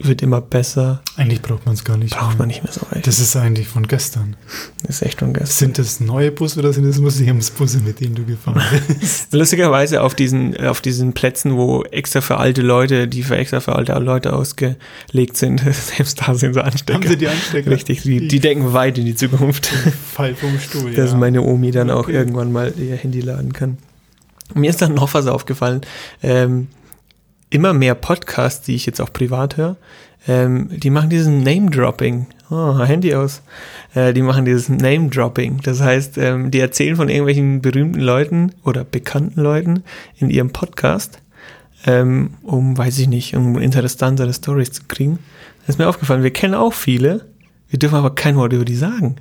wird 0.00 0.22
immer 0.22 0.40
besser. 0.40 1.02
Eigentlich 1.16 1.42
braucht 1.42 1.66
man 1.66 1.74
es 1.74 1.84
gar 1.84 1.96
nicht. 1.96 2.14
Braucht 2.14 2.30
mehr. 2.30 2.38
man 2.38 2.48
nicht 2.48 2.64
mehr 2.64 2.72
so 2.72 2.86
recht. 2.92 3.06
Das 3.06 3.18
ist 3.18 3.36
eigentlich 3.36 3.68
von 3.68 3.86
gestern. 3.86 4.36
Das 4.82 4.96
ist 4.96 5.02
echt 5.02 5.20
schon 5.20 5.32
geil. 5.32 5.46
Sind 5.46 5.78
das 5.78 6.00
neue 6.00 6.30
Busse 6.30 6.58
oder 6.58 6.72
sind 6.72 6.84
das 6.84 6.98
Museumsbusse, 6.98 7.80
mit 7.80 8.00
denen 8.00 8.14
du 8.14 8.24
gefahren 8.24 8.62
bist? 9.00 9.32
Lustigerweise 9.32 10.02
auf 10.02 10.14
diesen, 10.14 10.56
auf 10.58 10.80
diesen 10.80 11.12
Plätzen, 11.12 11.56
wo 11.56 11.82
extra 11.84 12.20
für 12.20 12.38
alte 12.38 12.62
Leute, 12.62 13.08
die 13.08 13.22
für 13.22 13.36
extra 13.36 13.60
für 13.60 13.76
alte 13.76 13.92
Leute 13.94 14.32
ausgelegt 14.32 15.36
sind, 15.36 15.60
selbst 15.70 16.20
da 16.26 16.34
sind 16.34 16.54
so 16.54 16.60
Anstecker. 16.60 16.94
Haben 16.94 17.08
sie 17.08 17.16
die 17.16 17.28
Anstecker? 17.28 17.70
Richtig, 17.70 18.02
die, 18.02 18.28
die 18.28 18.40
denken 18.40 18.72
weit 18.72 18.98
in 18.98 19.04
die 19.04 19.14
Zukunft. 19.14 19.66
Fall 20.14 20.34
vom 20.34 20.58
Stuhl, 20.58 20.94
dass 20.94 21.12
ja. 21.12 21.16
meine 21.16 21.42
Omi 21.42 21.70
dann 21.70 21.90
auch 21.90 22.06
Okay. 22.06 22.12
irgendwann 22.12 22.52
mal 22.52 22.72
ihr 22.78 22.94
Handy 22.94 23.20
laden 23.20 23.52
kann. 23.52 23.78
Mir 24.54 24.70
ist 24.70 24.80
dann 24.80 24.94
noch 24.94 25.12
was 25.14 25.26
aufgefallen. 25.26 25.80
Ähm, 26.22 26.68
immer 27.50 27.72
mehr 27.72 27.94
Podcasts, 27.94 28.64
die 28.64 28.74
ich 28.74 28.86
jetzt 28.86 29.00
auch 29.00 29.12
privat 29.12 29.56
höre, 29.56 29.76
ähm, 30.28 30.68
die 30.70 30.90
machen 30.90 31.10
diesen 31.10 31.42
Name-Dropping. 31.42 32.26
Oh, 32.50 32.78
Handy 32.78 33.14
aus. 33.14 33.42
Äh, 33.94 34.12
die 34.12 34.22
machen 34.22 34.44
dieses 34.44 34.68
Name-Dropping. 34.68 35.60
Das 35.62 35.80
heißt, 35.80 36.18
ähm, 36.18 36.50
die 36.50 36.60
erzählen 36.60 36.96
von 36.96 37.08
irgendwelchen 37.08 37.60
berühmten 37.60 38.00
Leuten 38.00 38.52
oder 38.64 38.84
bekannten 38.84 39.40
Leuten 39.40 39.84
in 40.18 40.30
ihrem 40.30 40.50
Podcast, 40.50 41.20
ähm, 41.86 42.34
um, 42.42 42.76
weiß 42.76 42.98
ich 42.98 43.08
nicht, 43.08 43.36
um 43.36 43.58
interessantere 43.58 44.32
Stories 44.32 44.72
zu 44.72 44.82
kriegen. 44.88 45.18
Das 45.60 45.70
ist 45.70 45.78
mir 45.78 45.88
aufgefallen. 45.88 46.22
Wir 46.22 46.32
kennen 46.32 46.54
auch 46.54 46.72
viele, 46.72 47.26
wir 47.68 47.78
dürfen 47.78 47.96
aber 47.96 48.14
kein 48.14 48.36
Wort 48.36 48.52
über 48.52 48.64
die 48.64 48.76
sagen. 48.76 49.16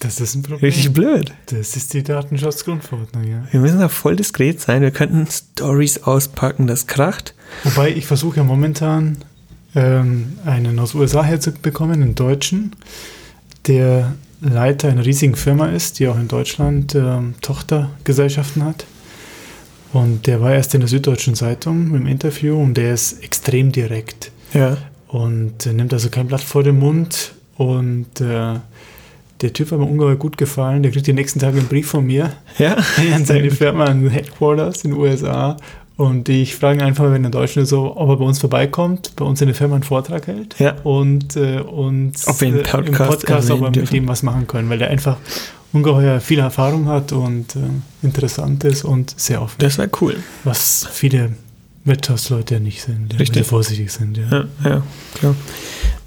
Das 0.00 0.18
ist 0.20 0.34
ein 0.34 0.42
Problem. 0.42 0.60
Richtig 0.60 0.92
blöd. 0.92 1.32
Das 1.46 1.76
ist 1.76 1.92
die 1.94 2.02
Datenschutzgrundverordnung, 2.02 3.24
ja. 3.28 3.44
Wir 3.50 3.60
müssen 3.60 3.78
da 3.80 3.88
voll 3.88 4.16
diskret 4.16 4.60
sein. 4.60 4.80
Wir 4.82 4.90
könnten 4.90 5.26
Stories 5.26 6.02
auspacken, 6.04 6.66
das 6.66 6.86
kracht. 6.86 7.34
Wobei 7.64 7.90
ich 7.90 8.06
versuche 8.06 8.38
ja 8.38 8.44
momentan 8.44 9.18
ähm, 9.74 10.38
einen 10.46 10.78
aus 10.78 10.94
USA 10.94 11.22
herzubekommen, 11.22 12.02
einen 12.02 12.14
Deutschen, 12.14 12.74
der 13.66 14.14
Leiter 14.40 14.88
einer 14.88 15.04
riesigen 15.04 15.36
Firma 15.36 15.66
ist, 15.68 15.98
die 15.98 16.08
auch 16.08 16.18
in 16.18 16.28
Deutschland 16.28 16.94
ähm, 16.94 17.34
Tochtergesellschaften 17.42 18.64
hat. 18.64 18.86
Und 19.92 20.26
der 20.26 20.40
war 20.40 20.52
erst 20.54 20.72
in 20.74 20.80
der 20.80 20.88
Süddeutschen 20.88 21.34
Zeitung 21.34 21.94
im 21.94 22.06
Interview 22.06 22.56
und 22.60 22.74
der 22.74 22.94
ist 22.94 23.22
extrem 23.22 23.70
direkt 23.72 24.30
Ja. 24.54 24.78
und 25.08 25.66
äh, 25.66 25.72
nimmt 25.74 25.92
also 25.92 26.08
kein 26.08 26.26
Blatt 26.28 26.40
vor 26.40 26.62
den 26.62 26.78
Mund. 26.78 27.32
Und 27.56 28.20
äh, 28.22 28.54
der 29.42 29.52
Typ 29.52 29.70
hat 29.72 29.78
mir 29.78 29.84
ungeheuer 29.86 30.16
gut 30.16 30.36
gefallen. 30.36 30.82
Der 30.82 30.92
kriegt 30.92 31.06
die 31.06 31.12
nächsten 31.12 31.38
Tage 31.38 31.58
einen 31.58 31.68
Brief 31.68 31.88
von 31.88 32.06
mir 32.06 32.32
Ja. 32.58 32.76
an 33.14 33.24
seine 33.24 33.50
Firma, 33.50 33.84
an 33.86 34.08
Headquarters 34.08 34.84
in 34.84 34.90
den 34.92 35.00
USA. 35.00 35.56
Und 35.96 36.28
ich 36.30 36.56
frage 36.56 36.78
ihn 36.80 36.84
einfach, 36.86 37.04
wenn 37.04 37.22
er 37.24 37.26
in 37.26 37.32
Deutschland 37.32 37.64
ist, 37.64 37.70
so, 37.70 37.94
ob 37.96 38.08
er 38.08 38.16
bei 38.16 38.24
uns 38.24 38.38
vorbeikommt, 38.38 39.12
bei 39.16 39.24
uns 39.26 39.40
in 39.42 39.48
der 39.48 39.54
Firma 39.54 39.74
einen 39.74 39.84
Vortrag 39.84 40.26
hält 40.26 40.58
Ja. 40.58 40.74
und 40.82 41.36
äh, 41.36 41.60
uns 41.60 42.26
Ob 42.26 42.40
wir 42.40 42.48
einen 42.48 42.56
äh, 42.56 42.60
im 42.60 42.64
Podcast 42.66 43.10
Podcast 43.20 43.50
ob 43.50 43.60
wir 43.60 43.66
mit 43.66 43.76
dürfen. 43.76 43.94
dem 43.94 44.08
was 44.08 44.22
machen 44.22 44.46
können, 44.46 44.70
weil 44.70 44.78
der 44.78 44.88
einfach 44.88 45.18
ungeheuer 45.74 46.20
viel 46.20 46.38
Erfahrung 46.38 46.86
hat 46.88 47.12
und 47.12 47.54
äh, 47.56 47.60
interessant 48.02 48.64
ist 48.64 48.82
und 48.84 49.14
sehr 49.20 49.42
offen. 49.42 49.56
Das 49.58 49.76
wäre 49.76 49.90
cool. 50.00 50.16
Was 50.44 50.88
viele 50.90 51.32
Wirtschaftsleute 51.84 52.54
ja 52.54 52.60
nicht 52.60 52.80
sind, 52.82 53.18
Richtig. 53.18 53.44
sie 53.44 53.48
vorsichtig 53.48 53.92
sind. 53.92 54.16
Ja. 54.16 54.30
Ja, 54.30 54.44
ja, 54.64 54.82
klar. 55.14 55.34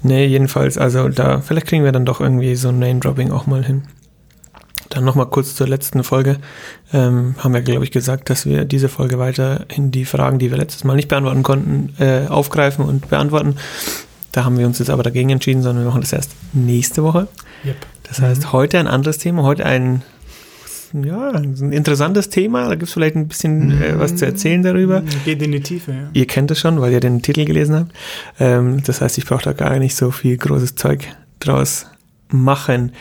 Nee, 0.04 0.26
jedenfalls, 0.26 0.76
also 0.76 1.08
da, 1.08 1.40
vielleicht 1.40 1.66
kriegen 1.66 1.82
wir 1.82 1.90
dann 1.90 2.04
doch 2.04 2.20
irgendwie 2.20 2.54
so 2.56 2.68
ein 2.68 2.78
Name-Dropping 2.78 3.32
auch 3.32 3.46
mal 3.46 3.64
hin. 3.64 3.84
Dann 4.90 5.02
nochmal 5.02 5.26
kurz 5.26 5.54
zur 5.54 5.66
letzten 5.66 6.04
Folge. 6.04 6.36
Ähm, 6.92 7.36
haben 7.38 7.54
wir, 7.54 7.62
glaube 7.62 7.84
ich, 7.84 7.90
gesagt, 7.90 8.28
dass 8.28 8.44
wir 8.44 8.66
diese 8.66 8.90
Folge 8.90 9.18
weiterhin 9.18 9.90
die 9.90 10.04
Fragen, 10.04 10.38
die 10.38 10.50
wir 10.50 10.58
letztes 10.58 10.84
Mal 10.84 10.94
nicht 10.94 11.08
beantworten 11.08 11.42
konnten, 11.42 11.94
äh, 11.98 12.26
aufgreifen 12.28 12.84
und 12.84 13.08
beantworten. 13.08 13.56
Da 14.30 14.44
haben 14.44 14.58
wir 14.58 14.66
uns 14.66 14.78
jetzt 14.78 14.90
aber 14.90 15.02
dagegen 15.02 15.30
entschieden, 15.30 15.62
sondern 15.62 15.84
wir 15.84 15.88
machen 15.88 16.02
das 16.02 16.12
erst 16.12 16.32
nächste 16.52 17.02
Woche. 17.02 17.26
Yep. 17.64 17.76
Das 18.02 18.20
heißt, 18.20 18.52
heute 18.52 18.78
ein 18.78 18.86
anderes 18.86 19.16
Thema, 19.16 19.42
heute 19.42 19.64
ein, 19.64 20.02
ja, 21.02 21.30
ein 21.30 21.72
interessantes 21.72 22.28
Thema. 22.28 22.68
Da 22.68 22.70
gibt 22.70 22.84
es 22.84 22.92
vielleicht 22.92 23.16
ein 23.16 23.26
bisschen 23.26 23.82
äh, 23.82 23.98
was 23.98 24.14
zu 24.16 24.26
erzählen 24.26 24.62
darüber. 24.62 25.02
Geht 25.24 25.42
in 25.42 25.52
die 25.52 25.60
Tiefe, 25.60 25.92
ja. 25.92 26.10
Ihr 26.12 26.26
kennt 26.26 26.50
es 26.50 26.60
schon, 26.60 26.80
weil 26.80 26.92
ihr 26.92 27.00
den 27.00 27.20
Titel 27.20 27.44
gelesen 27.44 27.74
habt. 27.74 27.92
Ähm, 28.38 28.82
das 28.84 29.00
heißt, 29.00 29.18
ich 29.18 29.26
brauche 29.26 29.42
da 29.42 29.52
gar 29.52 29.78
nicht 29.78 29.96
so 29.96 30.10
viel 30.10 30.36
großes 30.36 30.76
Zeug 30.76 31.08
draus 31.40 31.86
machen. 32.28 32.92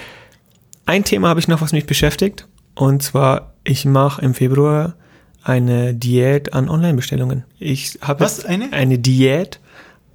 Ein 0.86 1.04
Thema 1.04 1.30
habe 1.30 1.40
ich 1.40 1.48
noch, 1.48 1.62
was 1.62 1.72
mich 1.72 1.86
beschäftigt. 1.86 2.48
Und 2.76 3.04
zwar, 3.04 3.54
ich 3.64 3.86
mache 3.86 4.22
im 4.22 4.34
Februar 4.34 4.96
eine 5.44 5.94
Diät 5.94 6.54
an 6.54 6.70
Online-Bestellungen. 6.70 7.44
Ich 7.60 8.00
habe 8.02 8.22
Was? 8.22 8.46
Eine? 8.46 8.72
eine 8.74 8.98
Diät. 8.98 9.60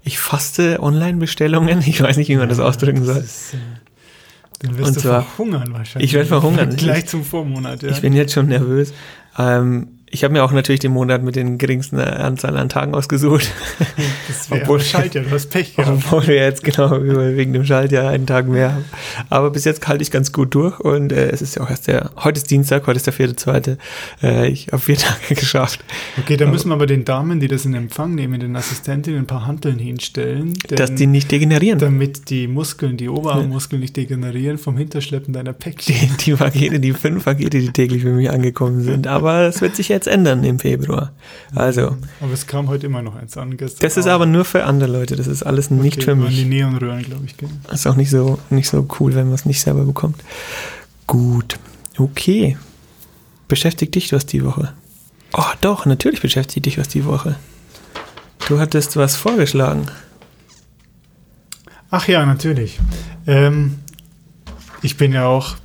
Ich 0.03 0.19
faste 0.19 0.83
Online-Bestellungen. 0.83 1.81
Ich 1.87 2.03
weiß 2.03 2.17
nicht, 2.17 2.29
wie 2.29 2.37
man 2.37 2.49
das 2.49 2.61
ausdrücken 2.61 3.05
soll. 3.05 3.17
Das 3.17 3.25
ist, 3.25 3.55
äh, 3.55 3.59
dann 4.61 4.77
wirst 4.79 4.89
Und 4.89 4.97
du 4.97 5.01
zwar- 5.01 5.23
verhungern 5.23 5.73
wahrscheinlich. 5.73 6.11
Ich 6.11 6.15
werd 6.15 6.27
verhungern. 6.29 6.71
Gleich 6.77 7.07
zum 7.07 7.25
Vormonat, 7.25 7.83
ja. 7.83 7.91
Ich 7.91 8.01
bin 8.01 8.13
jetzt 8.13 8.33
schon 8.33 8.47
nervös. 8.49 8.93
Ähm, 9.39 9.98
ich 10.11 10.25
habe 10.25 10.33
mir 10.33 10.43
auch 10.43 10.53
natürlich 10.53 10.81
den 10.81 10.93
Monat 10.93 11.23
mit 11.23 11.37
den 11.37 11.59
geringsten 11.59 11.99
Anzahl 11.99 12.57
an 12.57 12.69
Tagen 12.69 12.95
ausgesucht. 12.95 13.51
Das 14.27 14.51
wäre 14.51 14.63
obwohl 14.63 14.81
Schaltjahr, 14.81 15.25
du 15.25 15.31
hast 15.31 15.51
Pech 15.51 15.77
gehabt. 15.77 16.05
Obwohl 16.05 16.27
wir 16.27 16.37
jetzt 16.37 16.65
genau 16.65 16.91
wegen 16.93 17.53
dem 17.53 17.65
Schaltjahr 17.65 18.11
einen 18.11 18.27
Tag 18.27 18.49
mehr 18.49 18.75
haben. 18.75 18.85
Aber 19.29 19.51
bis 19.51 19.65
jetzt 19.65 19.87
halte 19.87 20.03
ich 20.03 20.11
ganz 20.11 20.33
gut 20.33 20.55
durch 20.55 20.81
und 20.81 21.13
äh, 21.13 21.31
es 21.31 21.43
ist 21.43 21.57
ja 21.57 21.63
auch 21.63 21.71
erst 21.71 21.89
der, 21.89 22.11
heute 22.17 22.39
ist 22.39 22.51
Dienstag, 22.51 22.87
heute 22.87 22.97
ist 22.97 23.07
der 23.07 23.13
vierte, 23.13 23.37
zweite. 23.37 23.79
Äh, 24.23 24.49
ich 24.49 24.69
habe 24.69 24.79
vier 24.79 24.97
Tage 24.99 25.35
geschafft. 25.35 25.85
Okay, 26.19 26.37
da 26.37 26.47
müssen 26.47 26.69
wir 26.69 26.75
aber 26.75 26.87
den 26.87 27.05
Damen, 27.05 27.41
die 27.41 27.49
das 27.49 27.65
in 27.65 27.75
Empfang 27.75 28.15
nehmen, 28.15 28.41
den 28.41 28.57
Assistentinnen 28.57 29.21
ein 29.21 29.27
paar 29.27 29.47
Hanteln 29.47 29.79
hinstellen. 29.79 30.55
Dass 30.69 30.95
die 30.95 31.07
nicht 31.07 31.31
degenerieren. 31.31 31.79
Damit 31.79 32.31
die 32.31 32.49
Muskeln, 32.49 32.97
die 32.97 33.09
Oberarmmuskeln 33.09 33.81
nicht 33.81 33.97
degenerieren 33.97 34.59
vom 34.59 34.77
Hinterschleppen 34.77 35.35
deiner 35.35 35.53
Päckchen. 35.53 35.95
Die, 35.95 36.25
die 36.25 36.35
Pakete, 36.35 36.81
die 36.81 36.93
fünf 36.93 37.25
Pakete, 37.25 37.59
die 37.59 37.71
täglich 37.71 38.03
für 38.03 38.13
mich 38.13 38.31
angekommen 38.31 38.83
sind. 38.83 39.07
Aber 39.07 39.43
es 39.43 39.61
wird 39.61 39.77
sich 39.77 39.89
jetzt 39.99 40.07
ändern 40.07 40.43
im 40.45 40.59
Februar. 40.59 41.13
Also. 41.55 41.97
Aber 42.21 42.33
es 42.33 42.47
kam 42.47 42.69
heute 42.69 42.87
immer 42.87 43.03
noch 43.03 43.17
eins 43.17 43.37
an. 43.37 43.57
Gestern 43.57 43.81
das 43.83 43.97
ist 43.97 44.07
aber 44.07 44.27
nur 44.27 44.45
für 44.45 44.65
andere 44.65 44.91
Leute. 44.91 45.17
Das 45.17 45.27
ist 45.27 45.43
alles 45.43 45.71
nicht 45.71 45.99
okay, 45.99 46.05
für 46.05 46.15
mich. 46.15 46.35
Die 46.35 46.45
Neonröhren, 46.45 47.03
glaube 47.03 47.25
ich. 47.27 47.37
Gell? 47.37 47.49
Das 47.65 47.81
ist 47.81 47.87
auch 47.87 47.97
nicht 47.97 48.11
so, 48.11 48.39
nicht 48.51 48.69
so 48.69 48.87
cool, 48.99 49.15
wenn 49.15 49.27
man 49.27 49.35
es 49.35 49.45
nicht 49.45 49.61
selber 49.61 49.85
bekommt. 49.85 50.23
Gut. 51.07 51.59
Okay. 51.99 52.57
Beschäftigt 53.49 53.95
dich 53.95 54.13
was 54.13 54.27
die 54.27 54.45
Woche? 54.45 54.73
Oh, 55.35 55.53
doch, 55.61 55.85
natürlich 55.85 56.21
beschäftigt 56.23 56.67
dich 56.67 56.79
was 56.79 56.89
die 56.89 57.05
Woche. 57.05 57.37
Du 58.49 58.59
hattest 58.59 58.97
was 58.97 59.17
vorgeschlagen. 59.17 59.87
Ach 61.91 62.07
ja, 62.07 62.25
natürlich. 62.25 62.79
Ähm, 63.27 63.79
ich 64.83 64.97
bin 64.97 65.13
ja 65.13 65.27
auch 65.27 65.57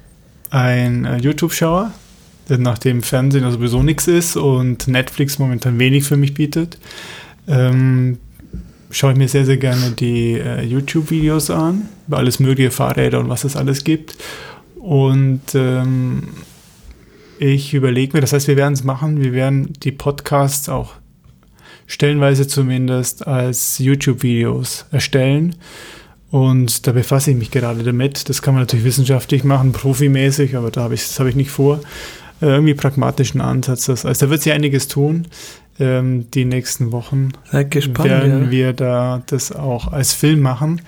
ein 0.50 1.06
äh, 1.06 1.18
YouTube-Schauer 1.18 1.92
nachdem 2.62 3.02
Fernsehen 3.02 3.50
sowieso 3.52 3.84
nichts 3.84 4.08
ist 4.08 4.36
und 4.36 4.88
Netflix 4.88 5.40
momentan 5.40 5.80
wenig 5.80 6.04
für 6.04 6.18
mich 6.18 6.34
bietet, 6.34 6.78
ähm, 7.48 8.18
schaue 8.92 9.14
ich 9.14 9.18
mir 9.18 9.28
sehr, 9.28 9.46
sehr 9.46 9.58
gerne 9.58 9.92
die 9.92 10.34
äh, 10.34 10.64
YouTube-Videos 10.64 11.50
an, 11.50 11.90
über 12.08 12.18
alles 12.18 12.40
mögliche 12.40 12.72
Fahrräder 12.72 13.20
und 13.20 13.30
was 13.30 13.44
es 13.44 13.56
alles 13.56 13.84
gibt. 13.84 14.18
Und 14.76 15.42
ähm, 15.56 16.24
ich 17.40 17.74
überlege 17.74 18.14
mir, 18.16 18.22
das 18.22 18.34
heißt, 18.34 18.48
wir 18.48 18.58
werden 18.58 18.74
es 18.74 18.84
machen, 18.84 19.22
wir 19.22 19.34
werden 19.34 19.74
die 19.84 19.92
Podcasts 19.92 20.70
auch 20.70 20.94
stellenweise 21.88 22.48
zumindest 22.48 23.28
als 23.28 23.80
YouTube-Videos 23.80 24.86
erstellen. 24.92 25.56
Und 26.32 26.88
da 26.88 26.94
befasse 26.94 27.32
ich 27.32 27.38
mich 27.38 27.52
gerade 27.52 27.84
damit. 27.84 28.28
Das 28.28 28.42
kann 28.42 28.56
man 28.56 28.64
natürlich 28.64 28.86
wissenschaftlich 28.86 29.44
machen, 29.44 29.72
profimäßig, 29.72 30.56
aber 30.56 30.72
da 30.72 30.82
habe 30.82 30.96
ich, 30.96 31.02
das 31.02 31.20
habe 31.20 31.30
ich 31.30 31.36
nicht 31.36 31.52
vor. 31.52 31.80
Äh, 32.44 32.48
irgendwie 32.48 32.74
pragmatischen 32.74 33.40
Ansatz. 33.40 33.90
Also 33.90 34.26
da 34.26 34.30
wird 34.30 34.42
sich 34.42 34.52
einiges 34.52 34.90
tun. 34.90 35.28
Ähm, 35.80 36.30
die 36.32 36.44
nächsten 36.44 36.92
Wochen 36.92 37.30
gespannt, 37.70 38.10
werden 38.10 38.44
ja. 38.46 38.52
wir 38.52 38.74
da 38.74 39.24
das 39.26 39.54
auch 39.54 39.92
als 39.92 40.14
Film 40.14 40.42
machen, 40.42 40.82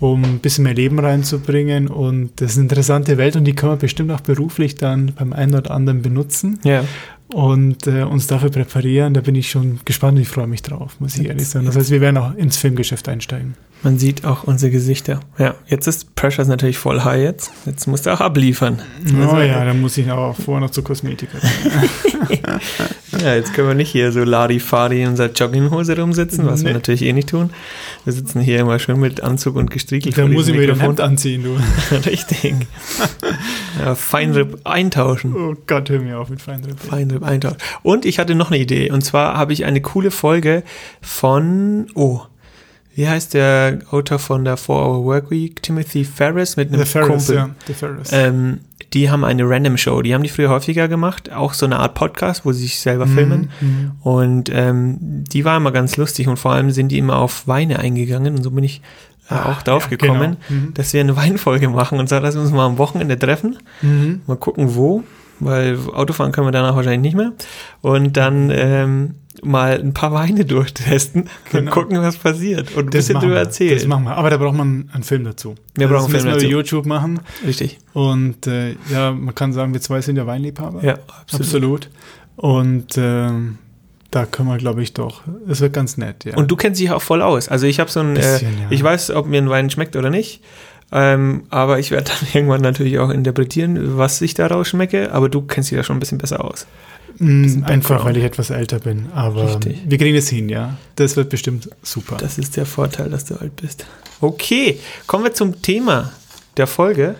um 0.00 0.22
ein 0.22 0.38
bisschen 0.38 0.64
mehr 0.64 0.74
Leben 0.74 0.98
reinzubringen. 0.98 1.88
Und 1.88 2.32
das 2.36 2.52
ist 2.52 2.58
eine 2.58 2.64
interessante 2.64 3.16
Welt 3.16 3.36
und 3.36 3.44
die 3.44 3.54
kann 3.54 3.70
man 3.70 3.78
bestimmt 3.78 4.10
auch 4.12 4.20
beruflich 4.20 4.74
dann 4.74 5.14
beim 5.18 5.32
einen 5.32 5.54
oder 5.54 5.70
anderen 5.70 6.02
benutzen. 6.02 6.60
Ja. 6.62 6.84
Und 7.28 7.86
äh, 7.86 8.02
uns 8.02 8.26
dafür 8.26 8.50
präparieren, 8.50 9.14
da 9.14 9.22
bin 9.22 9.34
ich 9.34 9.50
schon 9.50 9.80
gespannt 9.86 10.16
und 10.16 10.22
ich 10.22 10.28
freue 10.28 10.46
mich 10.46 10.62
drauf, 10.62 10.96
muss 10.98 11.16
ich 11.16 11.26
ehrlich 11.26 11.48
sagen. 11.48 11.64
Das 11.64 11.76
heißt, 11.76 11.90
wir 11.90 12.02
werden 12.02 12.18
auch 12.18 12.34
ins 12.34 12.58
Filmgeschäft 12.58 13.08
einsteigen. 13.08 13.54
Man 13.82 13.98
sieht 13.98 14.24
auch 14.24 14.42
unsere 14.42 14.72
Gesichter. 14.72 15.20
Ja, 15.38 15.54
jetzt 15.68 15.86
ist 15.86 16.16
Pressure 16.16 16.44
natürlich 16.44 16.78
voll 16.78 17.02
high 17.02 17.22
jetzt. 17.22 17.52
Jetzt 17.64 17.86
musst 17.86 18.06
du 18.06 18.10
auch 18.12 18.20
abliefern. 18.20 18.82
Oh 19.14 19.22
also, 19.22 19.38
ja, 19.38 19.64
dann 19.64 19.80
muss 19.80 19.96
ich 19.96 20.10
auch 20.10 20.34
vorher 20.34 20.66
noch 20.66 20.70
zur 20.70 20.82
Kosmetiker. 20.82 21.38
ja, 23.22 23.34
jetzt 23.36 23.54
können 23.54 23.68
wir 23.68 23.74
nicht 23.74 23.90
hier 23.90 24.10
so 24.10 24.24
Ladi-Fadi 24.24 25.02
in 25.02 25.10
unserer 25.10 25.30
Jogginghose 25.30 25.96
rumsitzen, 25.96 26.44
was 26.44 26.62
nee. 26.62 26.68
wir 26.68 26.74
natürlich 26.74 27.02
eh 27.02 27.12
nicht 27.12 27.28
tun. 27.28 27.50
Wir 28.02 28.12
sitzen 28.12 28.40
hier 28.40 28.58
immer 28.58 28.80
schön 28.80 28.98
mit 28.98 29.20
Anzug 29.20 29.54
und 29.54 29.70
gestriegelt. 29.70 30.18
Da 30.18 30.26
muss 30.26 30.48
ich 30.48 30.56
mir 30.56 30.66
den 30.66 30.80
Hemd 30.80 31.00
anziehen, 31.00 31.44
du. 31.44 31.56
Richtig. 32.06 32.54
Ja, 33.78 33.94
Feinrip 33.94 34.60
eintauschen. 34.64 35.36
Oh 35.36 35.54
Gott, 35.68 35.88
hör 35.88 36.00
mir 36.00 36.18
auf 36.18 36.30
mit 36.30 36.42
Feinrip. 36.42 36.80
Feinrip 36.80 37.22
eintauschen. 37.22 37.58
Und 37.84 38.06
ich 38.06 38.18
hatte 38.18 38.34
noch 38.34 38.50
eine 38.50 38.58
Idee. 38.58 38.90
Und 38.90 39.04
zwar 39.04 39.36
habe 39.36 39.52
ich 39.52 39.66
eine 39.66 39.80
coole 39.80 40.10
Folge 40.10 40.64
von, 41.00 41.86
oh, 41.94 42.22
wie 42.98 43.08
heißt 43.08 43.32
der 43.34 43.78
Autor 43.92 44.18
von 44.18 44.44
der 44.44 44.58
4-Hour 44.58 45.04
Workweek? 45.04 45.62
Timothy 45.62 46.04
Ferris 46.04 46.56
mit 46.56 46.68
einem 46.72 46.80
The 46.80 46.84
Ferris, 46.84 47.08
Kumpel. 47.26 47.36
ja. 47.36 47.50
The 47.68 47.72
Ferris. 47.74 48.10
Ähm, 48.12 48.58
die 48.92 49.08
haben 49.08 49.24
eine 49.24 49.48
Random 49.48 49.76
Show. 49.76 50.02
Die 50.02 50.14
haben 50.14 50.22
die 50.24 50.28
früher 50.28 50.48
häufiger 50.48 50.88
gemacht. 50.88 51.32
Auch 51.32 51.54
so 51.54 51.64
eine 51.66 51.78
Art 51.78 51.94
Podcast, 51.94 52.44
wo 52.44 52.50
sie 52.50 52.62
sich 52.62 52.80
selber 52.80 53.06
Mhm, 53.06 53.14
filmen. 53.14 53.50
mhm. 53.60 53.90
Und 54.02 54.50
ähm, 54.52 54.96
die 55.00 55.44
war 55.44 55.56
immer 55.58 55.70
ganz 55.70 55.96
lustig 55.96 56.26
und 56.26 56.38
vor 56.38 56.52
allem 56.52 56.72
sind 56.72 56.88
die 56.88 56.98
immer 56.98 57.18
auf 57.18 57.46
Weine 57.46 57.78
eingegangen 57.78 58.34
und 58.36 58.42
so 58.42 58.50
bin 58.50 58.64
ich 58.64 58.82
äh, 59.30 59.34
Ah, 59.34 59.52
auch 59.52 59.62
drauf 59.62 59.84
ja, 59.90 59.96
gekommen, 59.96 60.38
genau. 60.48 60.60
Mhm. 60.62 60.74
dass 60.74 60.92
wir 60.92 61.00
eine 61.00 61.14
Weinfolge 61.16 61.68
machen 61.68 62.00
und 62.00 62.08
sagen, 62.08 62.24
lass 62.24 62.34
uns 62.34 62.50
mal 62.50 62.66
am 62.66 62.78
Wochenende 62.78 63.16
treffen. 63.16 63.58
Mhm. 63.82 64.22
Mal 64.26 64.36
gucken, 64.38 64.74
wo, 64.74 65.04
weil 65.38 65.78
Autofahren 65.94 66.32
können 66.32 66.48
wir 66.48 66.52
danach 66.52 66.74
wahrscheinlich 66.74 67.02
nicht 67.12 67.16
mehr. 67.16 67.32
Und 67.80 68.16
dann 68.16 68.50
ähm, 68.52 69.14
mal 69.44 69.78
ein 69.80 69.94
paar 69.94 70.12
Weine 70.12 70.44
durchtesten 70.44 71.22
und 71.22 71.28
Genau. 71.50 71.70
gucken, 71.70 72.00
was 72.02 72.16
passiert. 72.16 72.74
Und 72.76 72.86
ein 72.86 72.90
Das 72.90 73.06
bisschen 73.06 73.20
drüber 73.20 73.34
wir. 73.34 73.40
erzählen. 73.40 73.74
Das 73.78 73.86
machen 73.86 74.04
wir. 74.04 74.16
Aber 74.16 74.30
da 74.30 74.36
braucht 74.36 74.56
man 74.56 74.88
einen 74.92 75.02
Film 75.02 75.24
dazu. 75.24 75.54
Wir 75.74 75.88
das 75.88 75.94
brauchen 75.96 76.04
einen 76.06 76.12
müssen 76.12 76.22
Film 76.22 76.26
wir 76.26 76.32
dazu. 76.34 76.46
über 76.46 76.54
YouTube 76.56 76.86
machen. 76.86 77.20
Richtig. 77.46 77.78
Und 77.92 78.46
äh, 78.46 78.76
ja, 78.92 79.12
man 79.12 79.34
kann 79.34 79.52
sagen, 79.52 79.72
wir 79.72 79.80
zwei 79.80 80.00
sind 80.00 80.16
ja 80.16 80.26
Weinliebhaber. 80.26 80.82
Ja, 80.84 80.94
absolut. 81.20 81.46
absolut. 81.46 81.90
Und 82.36 82.96
ähm, 82.96 83.58
da 84.10 84.24
können 84.26 84.48
wir, 84.48 84.56
glaube 84.58 84.82
ich, 84.82 84.94
doch. 84.94 85.22
Es 85.48 85.60
wird 85.60 85.72
ganz 85.72 85.96
nett, 85.98 86.24
ja. 86.24 86.36
Und 86.36 86.50
du 86.50 86.56
kennst 86.56 86.80
dich 86.80 86.90
auch 86.90 87.02
voll 87.02 87.20
aus. 87.22 87.48
Also 87.48 87.66
ich 87.66 87.78
habe 87.80 87.90
so 87.90 88.00
ein, 88.00 88.12
äh, 88.16 88.20
Bisschen, 88.20 88.58
ja. 88.58 88.66
ich 88.70 88.82
weiß, 88.82 89.10
ob 89.10 89.26
mir 89.26 89.38
ein 89.42 89.50
Wein 89.50 89.70
schmeckt 89.70 89.96
oder 89.96 90.10
nicht. 90.10 90.42
Ähm, 90.90 91.42
aber 91.50 91.78
ich 91.78 91.90
werde 91.90 92.10
dann 92.20 92.28
irgendwann 92.32 92.62
natürlich 92.62 92.98
auch 92.98 93.10
interpretieren, 93.10 93.98
was 93.98 94.22
ich 94.22 94.32
daraus 94.34 94.68
schmecke. 94.68 95.12
Aber 95.12 95.28
du 95.28 95.42
kennst 95.42 95.70
dich 95.70 95.76
da 95.76 95.82
schon 95.84 95.96
ein 95.96 96.00
bisschen 96.00 96.16
besser 96.18 96.42
aus. 96.44 96.66
Mm, 97.20 97.64
einfach, 97.64 98.04
weil 98.04 98.16
ich 98.16 98.24
etwas 98.24 98.50
älter 98.50 98.78
bin. 98.78 99.06
Aber 99.14 99.44
Richtig. 99.48 99.82
wir 99.86 99.98
kriegen 99.98 100.16
es 100.16 100.28
hin, 100.28 100.48
ja. 100.48 100.76
Das 100.96 101.16
wird 101.16 101.30
bestimmt 101.30 101.68
super. 101.82 102.16
Das 102.18 102.38
ist 102.38 102.56
der 102.56 102.66
Vorteil, 102.66 103.10
dass 103.10 103.24
du 103.24 103.34
alt 103.36 103.56
bist. 103.56 103.86
Okay, 104.20 104.78
kommen 105.06 105.24
wir 105.24 105.32
zum 105.34 105.60
Thema 105.62 106.12
der 106.56 106.66
Folge. 106.66 107.14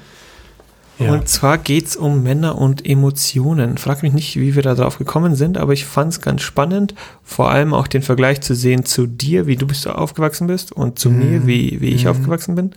ja. 0.99 1.12
Und 1.12 1.28
zwar 1.28 1.59
geht 1.59 1.87
es 1.87 1.97
um 1.97 2.23
Männer 2.23 2.59
und 2.59 2.85
Emotionen. 2.87 3.78
Frag 3.78 4.02
mich 4.02 4.12
nicht, 4.12 4.37
wie 4.38 4.55
wir 4.57 4.62
da 4.62 4.75
drauf 4.75 4.99
gekommen 4.99 5.35
sind, 5.37 5.57
aber 5.59 5.73
ich 5.73 5.85
fand 5.85 6.12
es 6.12 6.21
ganz 6.21 6.43
spannend, 6.43 6.95
vor 7.25 7.50
allem 7.50 7.73
auch 7.75 7.87
den 7.87 8.02
Vergleich 8.02 8.40
zu 8.40 8.55
sehen 8.55 8.85
zu 8.85 9.07
dir, 9.07 9.47
wie 9.47 9.57
du 9.57 9.67
bist 9.67 9.83
so 9.83 9.90
aufgewachsen 9.90 10.47
bist 10.49 10.73
und 10.73 10.99
zu 10.99 11.11
Mhm. 11.11 11.19
mir, 11.19 11.47
wie, 11.47 11.81
wie 11.81 11.88
ich 11.90 12.05
Mhm. 12.05 12.11
aufgewachsen 12.11 12.55
bin. 12.57 12.71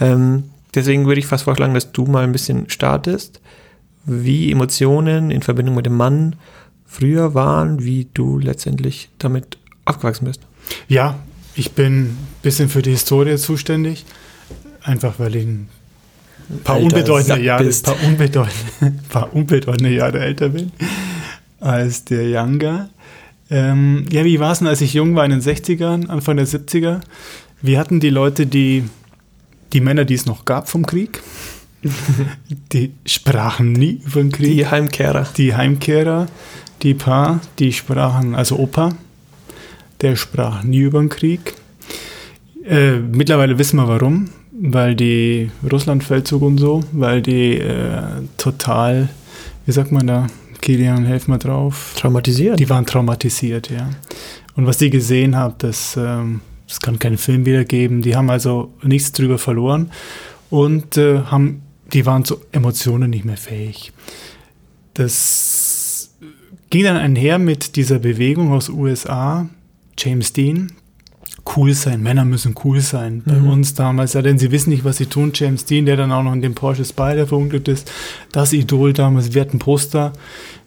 Ähm, 0.00 0.44
deswegen 0.74 1.06
würde 1.06 1.20
ich 1.20 1.26
fast 1.26 1.44
vorschlagen, 1.44 1.74
dass 1.74 1.92
du 1.92 2.04
mal 2.06 2.24
ein 2.24 2.32
bisschen 2.32 2.68
startest, 2.70 3.40
wie 4.04 4.50
Emotionen 4.50 5.30
in 5.30 5.42
Verbindung 5.42 5.74
mit 5.76 5.86
dem 5.86 5.96
Mann 5.96 6.34
früher 6.90 7.34
waren, 7.34 7.84
wie 7.84 8.08
du 8.12 8.38
letztendlich 8.38 9.08
damit 9.18 9.58
aufgewachsen 9.84 10.24
bist. 10.24 10.40
ja, 10.88 11.18
ich 11.54 11.72
bin 11.72 12.02
ein 12.02 12.18
bisschen 12.42 12.68
für 12.68 12.82
die 12.82 12.90
Historie 12.90 13.36
zuständig. 13.36 14.04
Einfach, 14.82 15.18
weil 15.18 15.36
ich 15.36 15.44
ein 15.44 15.68
paar 16.64 16.76
Alter 16.76 16.86
unbedeutende 16.86 17.42
Jahre, 17.42 17.64
bist. 17.64 17.84
paar 17.84 18.02
unbedeutende, 18.04 18.98
paar 19.08 19.34
unbedeutende 19.34 19.90
Jahre 19.90 20.20
älter 20.20 20.48
bin 20.48 20.72
als 21.60 22.04
der 22.04 22.28
Younger. 22.28 22.88
Ähm, 23.50 24.06
ja, 24.10 24.24
wie 24.24 24.40
war 24.40 24.52
es 24.52 24.58
denn, 24.60 24.68
als 24.68 24.80
ich 24.80 24.94
jung 24.94 25.14
war 25.16 25.24
in 25.24 25.32
den 25.32 25.42
60ern, 25.42 26.06
Anfang 26.06 26.36
der 26.36 26.46
70er? 26.46 27.00
Wir 27.60 27.78
hatten 27.78 28.00
die 28.00 28.10
Leute, 28.10 28.46
die, 28.46 28.84
die 29.72 29.80
Männer, 29.80 30.04
die 30.04 30.14
es 30.14 30.24
noch 30.24 30.44
gab 30.44 30.68
vom 30.68 30.86
Krieg, 30.86 31.20
die 32.72 32.92
sprachen 33.04 33.72
nie 33.72 34.00
über 34.06 34.22
den 34.22 34.32
Krieg. 34.32 34.46
Die 34.46 34.66
Heimkehrer. 34.66 35.26
Die 35.36 35.54
Heimkehrer, 35.54 36.26
die 36.82 36.94
Paar, 36.94 37.40
die 37.58 37.72
sprachen, 37.72 38.34
also 38.34 38.58
Opa, 38.58 38.90
der 40.00 40.16
sprach 40.16 40.62
nie 40.62 40.80
über 40.80 41.00
den 41.00 41.08
Krieg. 41.08 41.54
Äh, 42.64 42.98
mittlerweile 42.98 43.58
wissen 43.58 43.76
wir 43.76 43.88
warum, 43.88 44.30
weil 44.52 44.94
die 44.94 45.50
Russlandfeldzug 45.70 46.42
und 46.42 46.58
so, 46.58 46.82
weil 46.92 47.22
die 47.22 47.56
äh, 47.56 48.02
total, 48.36 49.08
wie 49.66 49.72
sagt 49.72 49.92
man 49.92 50.06
da, 50.06 50.26
Kilian, 50.60 51.06
helf 51.06 51.26
mal 51.28 51.38
drauf, 51.38 51.94
Traumatisiert. 51.96 52.60
die 52.60 52.68
waren 52.68 52.84
traumatisiert, 52.84 53.70
ja. 53.70 53.88
Und 54.56 54.66
was 54.66 54.76
die 54.76 54.90
gesehen 54.90 55.36
haben, 55.36 55.54
das, 55.58 55.96
ähm, 55.96 56.40
das 56.68 56.80
kann 56.80 56.98
keinen 56.98 57.16
Film 57.16 57.46
wiedergeben. 57.46 58.02
Die 58.02 58.14
haben 58.14 58.28
also 58.28 58.72
nichts 58.82 59.12
drüber 59.12 59.38
verloren 59.38 59.90
und 60.50 60.96
äh, 60.98 61.20
haben, 61.30 61.62
die 61.92 62.04
waren 62.04 62.24
zu 62.24 62.36
Emotionen 62.52 63.10
nicht 63.10 63.24
mehr 63.24 63.38
fähig. 63.38 63.92
Das 64.94 65.79
ging 66.70 66.84
dann 66.84 66.96
einher 66.96 67.38
mit 67.38 67.76
dieser 67.76 67.98
Bewegung 67.98 68.52
aus 68.52 68.68
USA, 68.68 69.48
James 69.98 70.32
Dean, 70.32 70.72
cool 71.56 71.74
sein, 71.74 72.02
Männer 72.02 72.24
müssen 72.24 72.54
cool 72.64 72.80
sein. 72.80 73.22
Bei 73.24 73.34
Mhm. 73.34 73.48
uns 73.48 73.74
damals, 73.74 74.12
ja, 74.12 74.22
denn 74.22 74.38
sie 74.38 74.50
wissen 74.52 74.70
nicht, 74.70 74.84
was 74.84 74.98
sie 74.98 75.06
tun. 75.06 75.32
James 75.34 75.64
Dean, 75.64 75.86
der 75.86 75.96
dann 75.96 76.12
auch 76.12 76.22
noch 76.22 76.32
in 76.32 76.42
dem 76.42 76.54
Porsche 76.54 76.84
Spider 76.84 77.26
verunglückt 77.26 77.66
ist, 77.68 77.90
das 78.32 78.52
Idol 78.52 78.92
damals, 78.92 79.34
wir 79.34 79.40
hatten 79.40 79.58
Poster, 79.58 80.12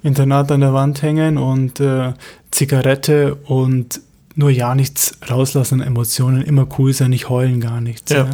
Internat 0.01 0.51
an 0.51 0.59
der 0.61 0.73
Wand 0.73 1.01
hängen 1.01 1.37
und 1.37 1.79
äh, 1.79 2.13
Zigarette 2.51 3.35
und 3.45 4.01
nur 4.35 4.49
ja 4.49 4.73
nichts 4.75 5.17
rauslassen 5.29 5.81
an 5.81 5.87
Emotionen, 5.87 6.41
immer 6.41 6.67
cool 6.79 6.91
sein, 6.91 7.11
nicht 7.11 7.29
heulen, 7.29 7.59
gar 7.61 7.79
nichts. 7.81 8.11
Ja. 8.11 8.25
Ja. 8.25 8.29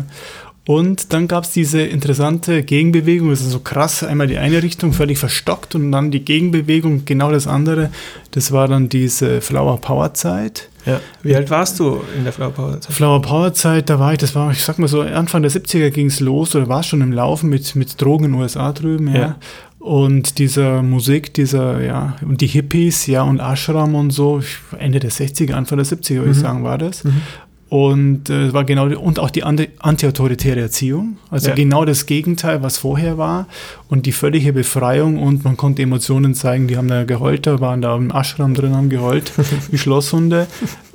Und 0.68 1.14
dann 1.14 1.28
gab 1.28 1.46
es 1.46 1.52
diese 1.52 1.82
interessante 1.82 2.62
Gegenbewegung, 2.62 3.30
das 3.32 3.42
ist 3.42 3.52
so 3.52 3.60
krass, 3.60 4.04
einmal 4.04 4.28
die 4.28 4.38
eine 4.38 4.62
Richtung 4.62 4.94
völlig 4.94 5.18
verstockt 5.18 5.74
und 5.74 5.92
dann 5.92 6.12
die 6.12 6.24
Gegenbewegung, 6.24 7.06
genau 7.06 7.32
das 7.32 7.48
andere. 7.48 7.90
Das 8.32 8.52
war 8.52 8.68
dann 8.68 8.88
diese 8.88 9.42
Flower 9.42 9.82
Power 9.82 10.14
Zeit. 10.14 10.70
Ja. 10.86 11.00
Wie 11.24 11.36
alt 11.36 11.50
warst 11.50 11.80
du 11.80 12.02
in 12.16 12.24
der 12.24 12.34
Flower 12.34 12.52
Power 12.52 12.80
Zeit? 12.82 12.94
Flower 12.94 13.22
Power 13.22 13.54
Zeit, 13.54 13.90
da 13.90 14.00
war 14.00 14.12
ich, 14.14 14.20
das 14.20 14.36
war, 14.36 14.52
ich 14.52 14.64
sag 14.64 14.78
mal 14.78 14.88
so, 14.88 15.02
Anfang 15.02 15.42
der 15.42 15.52
70er 15.52 15.90
ging 15.90 16.06
es 16.08 16.20
los 16.20 16.56
oder 16.56 16.68
war 16.70 16.82
es 16.82 16.86
schon 16.86 17.02
im 17.02 17.12
Laufen 17.14 17.50
mit, 17.50 17.76
mit 17.76 18.00
Drogen 18.00 18.26
in 18.26 18.32
den 18.34 18.42
USA 18.42 18.72
drüben, 18.72 19.08
ja. 19.08 19.20
Ja. 19.20 19.36
Und 19.80 20.40
dieser 20.40 20.84
Musik, 20.84 21.34
dieser, 21.34 21.82
ja, 21.82 22.18
und 22.22 22.42
die 22.42 22.48
Hippies, 22.48 23.08
ja, 23.08 23.24
und 23.24 23.40
Ashram 23.40 23.96
und 23.96 24.12
so, 24.12 24.42
Ende 24.78 25.00
der 25.00 25.10
60er, 25.10 25.54
Anfang 25.54 25.78
der 25.78 25.88
70er, 25.88 26.16
würde 26.18 26.32
ich 26.32 26.38
Mhm. 26.38 26.42
sagen, 26.42 26.64
war 26.64 26.78
das. 26.78 27.06
Mhm. 27.06 27.22
Und 27.70 28.32
äh, 28.32 28.52
war 28.52 28.64
genau 28.64 28.90
die, 28.90 28.96
und 28.96 29.20
auch 29.20 29.30
die 29.30 29.44
anti- 29.44 29.70
antiautoritäre 29.78 30.60
Erziehung, 30.60 31.18
also 31.30 31.50
Ja. 31.50 31.56
genau 31.56 31.86
das 31.86 32.08
Gegenteil, 32.08 32.64
was 32.64 32.80
vorher 32.80 33.20
war 33.20 33.48
und 33.90 34.08
die 34.08 34.12
völlige 34.12 34.54
Befreiung 34.54 35.22
und 35.22 35.44
man 35.44 35.56
konnte 35.56 35.84
Emotionen 35.84 36.34
zeigen, 36.34 36.68
die 36.68 36.78
haben 36.78 36.88
da 36.88 37.04
geheult, 37.04 37.46
da 37.46 37.60
waren 37.60 37.84
da 37.84 37.96
im 37.96 38.10
Ashram 38.10 38.56
drin, 38.56 38.76
haben 38.76 38.90
geheult, 38.90 39.32
wie 39.72 39.78
Schlosshunde. 39.78 40.48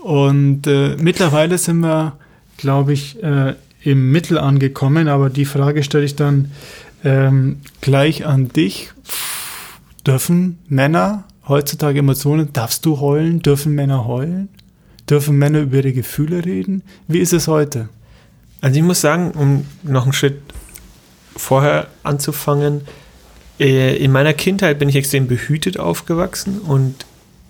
Und 0.03 0.67
äh, 0.67 0.97
mittlerweile 1.01 1.59
sind 1.59 1.79
wir, 1.79 2.15
glaube 2.57 2.93
ich, 2.93 3.23
äh, 3.23 3.55
im 3.85 4.11
Mittel 4.11 4.37
angekommen, 4.39 5.07
aber 5.07 5.31
die 5.31 5.45
Frage 5.45 5.85
stelle 5.85 6.05
ich 6.07 6.17
dann 6.17 6.51
ähm, 7.05 7.59
gleich 7.83 8.27
an 8.27 8.49
dich. 8.49 8.91
Dürfen 10.07 10.59
Männer 10.69 11.25
heutzutage 11.49 12.01
Emotionen, 12.01 12.53
darfst 12.53 12.85
du 12.85 12.99
heulen? 13.01 13.41
Dürfen 13.43 13.75
Männer 13.75 14.07
heulen? 14.07 14.49
Dürfen 15.09 15.37
Männer 15.37 15.61
über 15.61 15.79
ihre 15.79 15.93
Gefühle 15.93 16.45
reden? 16.45 16.83
Wie 17.09 17.19
ist 17.19 17.33
es 17.33 17.49
heute? 17.49 17.89
Also 18.61 18.77
ich 18.79 18.83
muss 18.83 19.01
sagen, 19.01 19.33
um 19.33 19.67
noch 19.83 20.05
einen 20.05 20.13
Schritt 20.13 20.41
vorher 21.37 21.89
anzufangen, 22.03 22.83
äh, 23.61 23.97
in 23.97 24.11
meiner 24.11 24.33
Kindheit 24.33 24.79
bin 24.79 24.89
ich 24.89 24.97
extrem 24.97 25.27
behütet 25.27 25.79
aufgewachsen 25.79 26.61
und 26.61 27.05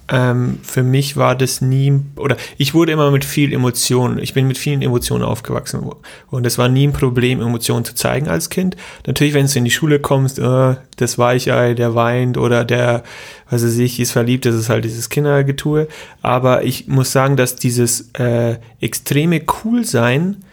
ähm, 0.08 0.58
für 0.62 0.82
mich 0.82 1.16
war 1.16 1.34
das 1.34 1.60
nie, 1.60 2.00
oder 2.16 2.36
ich 2.58 2.74
wurde 2.74 2.92
immer 2.92 3.10
mit 3.10 3.24
viel 3.24 3.52
Emotionen, 3.52 4.18
ich 4.18 4.34
bin 4.34 4.46
mit 4.46 4.58
vielen 4.58 4.82
Emotionen 4.82 5.24
aufgewachsen 5.24 5.90
und 6.30 6.46
es 6.46 6.58
war 6.58 6.68
nie 6.68 6.86
ein 6.86 6.92
Problem, 6.92 7.40
Emotionen 7.40 7.84
zu 7.84 7.94
zeigen 7.94 8.28
als 8.28 8.50
Kind. 8.50 8.76
Natürlich, 9.06 9.32
wenn 9.32 9.46
du 9.46 9.58
in 9.58 9.64
die 9.64 9.70
Schule 9.70 10.00
kommst, 10.00 10.38
äh, 10.38 10.76
das 10.96 11.18
Weichei, 11.18 11.74
der 11.74 11.94
weint 11.94 12.36
oder 12.36 12.64
der, 12.64 13.02
was 13.48 13.64
weiß 13.64 13.78
ich, 13.78 13.98
ist 13.98 14.12
verliebt, 14.12 14.44
das 14.44 14.54
ist 14.54 14.68
halt 14.68 14.84
dieses 14.84 15.08
Kindergetue. 15.08 15.88
Aber 16.20 16.64
ich 16.64 16.86
muss 16.86 17.10
sagen, 17.10 17.36
dass 17.36 17.56
dieses 17.56 18.10
äh, 18.12 18.58
extreme 18.80 19.40
Coolsein 19.40 20.44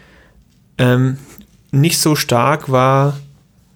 ähm, 0.78 1.18
nicht 1.72 1.98
so 1.98 2.14
stark 2.14 2.70
war, 2.70 3.18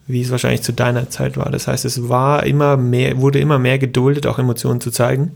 wie 0.06 0.22
es 0.22 0.30
wahrscheinlich 0.30 0.62
zu 0.62 0.72
deiner 0.72 1.10
Zeit 1.10 1.36
war. 1.36 1.50
Das 1.50 1.66
heißt, 1.66 1.84
es 1.84 2.08
war 2.08 2.44
immer 2.44 2.76
mehr, 2.76 3.18
wurde 3.18 3.40
immer 3.40 3.58
mehr 3.58 3.78
geduldet, 3.78 4.26
auch 4.26 4.38
Emotionen 4.38 4.80
zu 4.80 4.90
zeigen. 4.90 5.32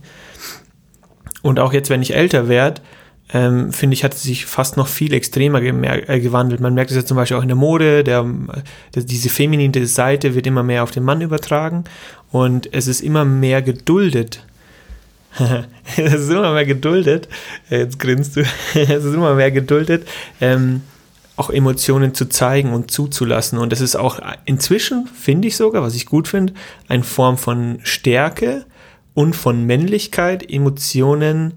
Und 1.43 1.59
auch 1.59 1.73
jetzt, 1.73 1.91
wenn 1.91 2.03
ich 2.03 2.15
älter 2.15 2.49
werde, 2.49 2.83
ähm, 3.33 3.73
finde 3.73 3.95
ich, 3.95 4.05
hat 4.05 4.15
es 4.15 4.23
sich 4.23 4.47
fast 4.47 4.77
noch 4.77 4.89
viel 4.89 5.13
extremer 5.13 5.63
äh, 5.63 6.21
gewandelt. 6.21 6.61
Man 6.61 6.75
merkt 6.75 6.91
es 6.91 6.97
ja 6.97 7.05
zum 7.05 7.17
Beispiel 7.17 7.37
auch 7.37 7.43
in 7.43 7.49
der 7.49 7.57
Mode, 7.57 8.03
der, 8.05 8.27
der, 8.95 9.03
diese 9.05 9.29
feminine 9.29 9.87
Seite 9.87 10.35
wird 10.35 10.47
immer 10.47 10.63
mehr 10.63 10.83
auf 10.83 10.91
den 10.91 11.05
Mann 11.05 11.21
übertragen 11.21 11.85
und 12.33 12.73
es 12.73 12.87
ist 12.87 13.01
immer 13.01 13.25
mehr 13.25 13.63
geduldet. 13.63 14.45
es 15.97 16.13
ist 16.13 16.31
immer 16.31 16.53
mehr 16.53 16.67
geduldet, 16.67 17.29
jetzt 17.69 18.01
grinst 18.01 18.35
du, 18.35 18.41
es 18.75 19.05
ist 19.05 19.15
immer 19.15 19.37
mehr 19.37 19.53
geduldet, 19.53 20.09
ähm, 20.41 20.83
auch 21.41 21.49
Emotionen 21.49 22.13
zu 22.13 22.29
zeigen 22.29 22.75
und 22.75 22.91
zuzulassen. 22.91 23.59
Und 23.59 23.73
das 23.73 23.81
ist 23.81 23.97
auch 23.97 24.21
inzwischen, 24.45 25.07
finde 25.07 25.49
ich 25.49 25.57
sogar, 25.57 25.83
was 25.83 25.95
ich 25.95 26.05
gut 26.05 26.29
finde, 26.29 26.53
eine 26.87 27.03
Form 27.03 27.39
von 27.39 27.81
Stärke 27.83 28.67
und 29.15 29.35
von 29.35 29.65
Männlichkeit, 29.65 30.49
Emotionen 30.49 31.55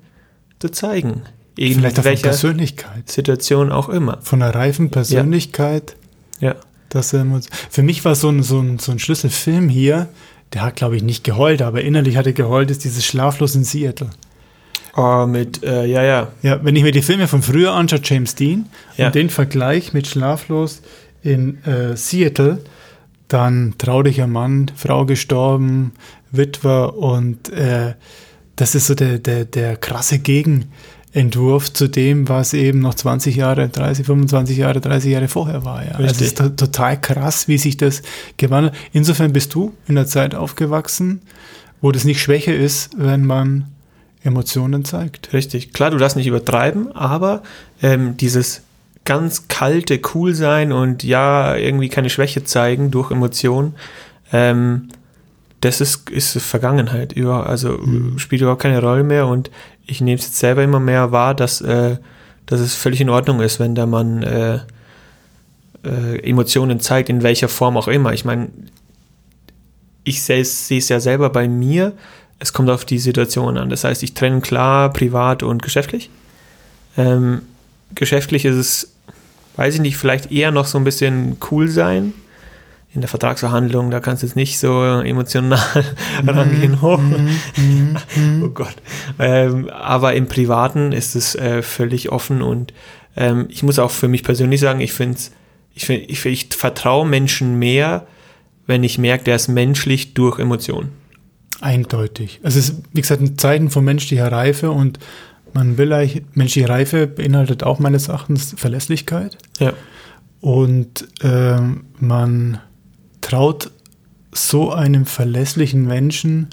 zu 0.60 0.70
zeigen. 0.70 1.24
In 1.58 1.76
Vielleicht 1.76 2.00
auch 2.00 2.04
von 2.04 2.16
Persönlichkeit. 2.16 3.12
Situation 3.12 3.72
auch 3.74 3.90
immer. 3.90 4.20
Von 4.22 4.42
einer 4.42 4.56
reifen 4.56 4.90
Persönlichkeit. 4.90 5.98
Ja. 6.40 6.56
Das, 6.88 7.14
ähm, 7.14 7.42
für 7.70 7.84
mich 7.84 8.06
war 8.06 8.16
so 8.16 8.30
ein, 8.30 8.42
so, 8.42 8.60
ein, 8.60 8.80
so 8.80 8.92
ein 8.92 9.00
Schlüsselfilm 9.00 9.68
hier, 9.68 10.08
der 10.54 10.62
hat, 10.62 10.78
glaube 10.78 10.96
ich, 10.96 11.04
nicht 11.04 11.24
geheult, 11.24 11.62
aber 11.62 11.82
innerlich 11.82 12.16
hat 12.16 12.28
er 12.28 12.34
geheult, 12.34 12.72
ist 12.72 12.84
dieses 12.84 13.04
Schlaflos 13.06 13.56
in 13.56 13.64
Seattle. 13.64 14.10
Oh, 14.96 15.26
mit, 15.26 15.64
äh, 15.64 15.86
ja, 15.86 16.04
ja. 16.04 16.28
Ja, 16.44 16.64
wenn 16.64 16.76
ich 16.76 16.84
mir 16.84 16.92
die 16.92 17.02
Filme 17.02 17.28
von 17.28 17.42
früher 17.42 17.74
anschaue, 17.74 18.02
James 18.04 18.36
Dean, 18.36 18.66
Ja. 18.96 19.08
und 19.08 19.16
den 19.16 19.30
Vergleich 19.30 19.94
mit 19.94 20.06
Schlaflos 20.08 20.82
in 21.24 21.64
äh, 21.64 21.96
Seattle, 21.98 22.60
dann 23.28 23.74
traulicher 23.80 24.28
Mann, 24.28 24.70
Frau 24.76 25.06
gestorben, 25.06 25.94
Witwer 26.32 26.96
und 26.98 27.50
äh, 27.50 27.94
das 28.56 28.76
ist 28.76 28.86
so 28.88 28.94
der, 28.94 29.18
der, 29.18 29.46
der 29.46 29.78
krasse 29.78 30.20
Gegenentwurf 30.20 31.74
zu 31.74 31.88
dem, 31.88 32.30
was 32.30 32.54
eben 32.54 32.80
noch 32.80 32.94
20 32.94 33.36
Jahre, 33.36 33.70
30, 33.70 34.06
25 34.06 34.58
Jahre, 34.58 34.80
30 34.80 35.12
Jahre 35.12 35.28
vorher 35.28 35.66
war. 35.66 35.84
Ja. 35.84 35.94
Also 35.94 36.06
es 36.06 36.22
ist 36.22 36.38
to 36.38 36.50
total 36.50 37.02
krass, 37.02 37.48
wie 37.48 37.58
sich 37.58 37.78
das 37.78 38.04
gewandelt 38.38 38.76
Insofern 38.92 39.34
bist 39.34 39.56
du 39.56 39.74
in 39.88 39.96
der 39.96 40.06
Zeit 40.06 40.36
aufgewachsen, 40.36 41.22
wo 41.82 41.92
das 41.92 42.04
nicht 42.04 42.22
Schwäche 42.22 42.54
ist, 42.54 42.92
wenn 42.96 43.26
man 43.26 43.73
Emotionen 44.24 44.86
zeigt. 44.86 45.34
Richtig. 45.34 45.74
Klar, 45.74 45.92
du 45.92 45.98
darfst 45.98 46.16
nicht 46.18 46.28
übertreiben, 46.28 46.96
aber 46.96 47.44
ähm, 47.82 48.16
dieses 48.18 48.62
ganz 49.06 49.48
kalte 49.50 50.00
Coolsein 50.00 50.72
und 50.72 51.04
ja, 51.04 51.56
irgendwie 51.56 51.90
keine 51.90 52.10
Schwäche 52.10 52.44
zeigen 52.44 52.90
durch 52.90 53.12
Emotionen, 53.12 53.76
ähm, 54.32 54.88
das 55.60 55.82
ist, 55.82 56.10
ist 56.10 56.38
Vergangenheit. 56.42 57.14
Über, 57.14 57.48
also 57.48 57.78
Mhm. 57.78 58.18
spielt 58.20 58.42
überhaupt 58.42 58.62
keine 58.62 58.82
Rolle 58.82 59.04
mehr 59.04 59.28
und 59.28 59.52
ich 59.86 60.02
nehme 60.02 60.18
es 60.18 60.26
jetzt 60.26 60.40
selber 60.40 60.64
immer 60.64 60.80
mehr 60.80 61.12
wahr, 61.12 61.36
dass, 61.36 61.62
äh, 61.62 61.98
dass 62.46 62.60
es 62.60 62.76
völlig 62.76 63.02
in 63.02 63.10
Ordnung 63.10 63.42
ist, 63.42 63.60
wenn 63.60 63.76
der 63.76 63.86
Mann 63.86 64.24
äh, 64.24 64.60
äh, 65.86 66.20
Emotionen 66.30 66.80
zeigt, 66.80 67.10
in 67.10 67.24
welcher 67.24 67.50
Form 67.50 67.76
auch 67.78 67.88
immer. 67.90 68.14
Ich 68.14 68.24
meine, 68.26 68.50
ich 70.06 70.22
sehe 70.22 70.42
es 70.42 70.90
ja 70.90 71.00
selber 71.00 71.30
bei 71.30 71.48
mir, 71.48 71.94
es 72.40 72.54
kommt 72.54 72.70
auf 72.70 72.86
die 72.86 73.00
Situation 73.00 73.58
an. 73.58 73.70
Das 73.70 73.84
heißt, 73.84 74.04
ich 74.04 74.14
trenne 74.14 74.42
klar 74.42 74.92
privat 74.92 75.44
und 75.44 75.64
geschäftlich. 75.64 76.10
Ähm, 76.98 77.44
geschäftlich 77.96 78.46
ist 78.46 78.56
es, 78.56 78.94
weiß 79.56 79.76
ich 79.76 79.82
nicht, 79.82 79.98
vielleicht 79.98 80.32
eher 80.32 80.52
noch 80.52 80.66
so 80.66 80.78
ein 80.78 80.84
bisschen 80.84 81.38
cool 81.52 81.70
sein. 81.70 82.14
In 82.94 83.02
der 83.02 83.08
Vertragsverhandlung, 83.08 83.90
da 83.90 84.00
kannst 84.00 84.22
du 84.22 84.28
jetzt 84.28 84.36
nicht 84.36 84.60
so 84.60 84.84
emotional 84.84 85.60
rangehen. 86.28 86.78
Oh, 86.82 87.00
oh 88.44 88.50
Gott. 88.50 88.76
Ähm, 89.18 89.70
aber 89.70 90.14
im 90.14 90.28
Privaten 90.28 90.92
ist 90.92 91.16
es 91.16 91.34
äh, 91.34 91.64
völlig 91.64 92.12
offen 92.12 92.44
und 92.44 92.72
ähm, 93.16 93.48
ich 93.50 93.64
muss 93.64 93.80
auch 93.80 93.90
für 93.90 94.08
mich 94.08 94.24
persönlich 94.24 94.60
sagen, 94.60 94.80
ich 94.80 94.94
finde 94.94 95.18
ich, 95.76 95.86
find, 95.86 96.10
ich, 96.10 96.26
ich 96.26 96.50
vertraue 96.52 97.08
Menschen 97.08 97.58
mehr, 97.58 98.06
wenn 98.68 98.84
ich 98.84 98.98
merke, 98.98 99.24
der 99.24 99.36
ist 99.36 99.48
menschlich 99.48 100.14
durch 100.14 100.40
Emotionen. 100.40 100.92
Eindeutig. 101.62 102.40
Also 102.44 102.60
es 102.60 102.70
ist, 102.70 102.82
wie 102.94 103.02
gesagt, 103.02 103.22
in 103.22 103.38
Zeiten 103.38 103.70
von 103.70 103.86
menschlicher 103.86 104.32
Reife 104.32 104.72
und 104.72 105.00
man 105.54 105.78
will 105.78 105.94
eigentlich, 105.94 106.24
menschliche 106.34 106.68
Reife 106.68 107.08
beinhaltet 107.08 107.64
auch 107.64 107.80
meines 107.80 108.08
Erachtens 108.08 108.56
Verlässlichkeit. 108.58 109.38
Ja. 109.60 109.74
Und 110.42 111.08
ähm, 111.22 111.86
man 112.00 112.60
traut 113.22 113.72
so 114.32 114.72
einem 114.72 115.06
verlässlichen 115.06 115.86
Menschen 115.86 116.50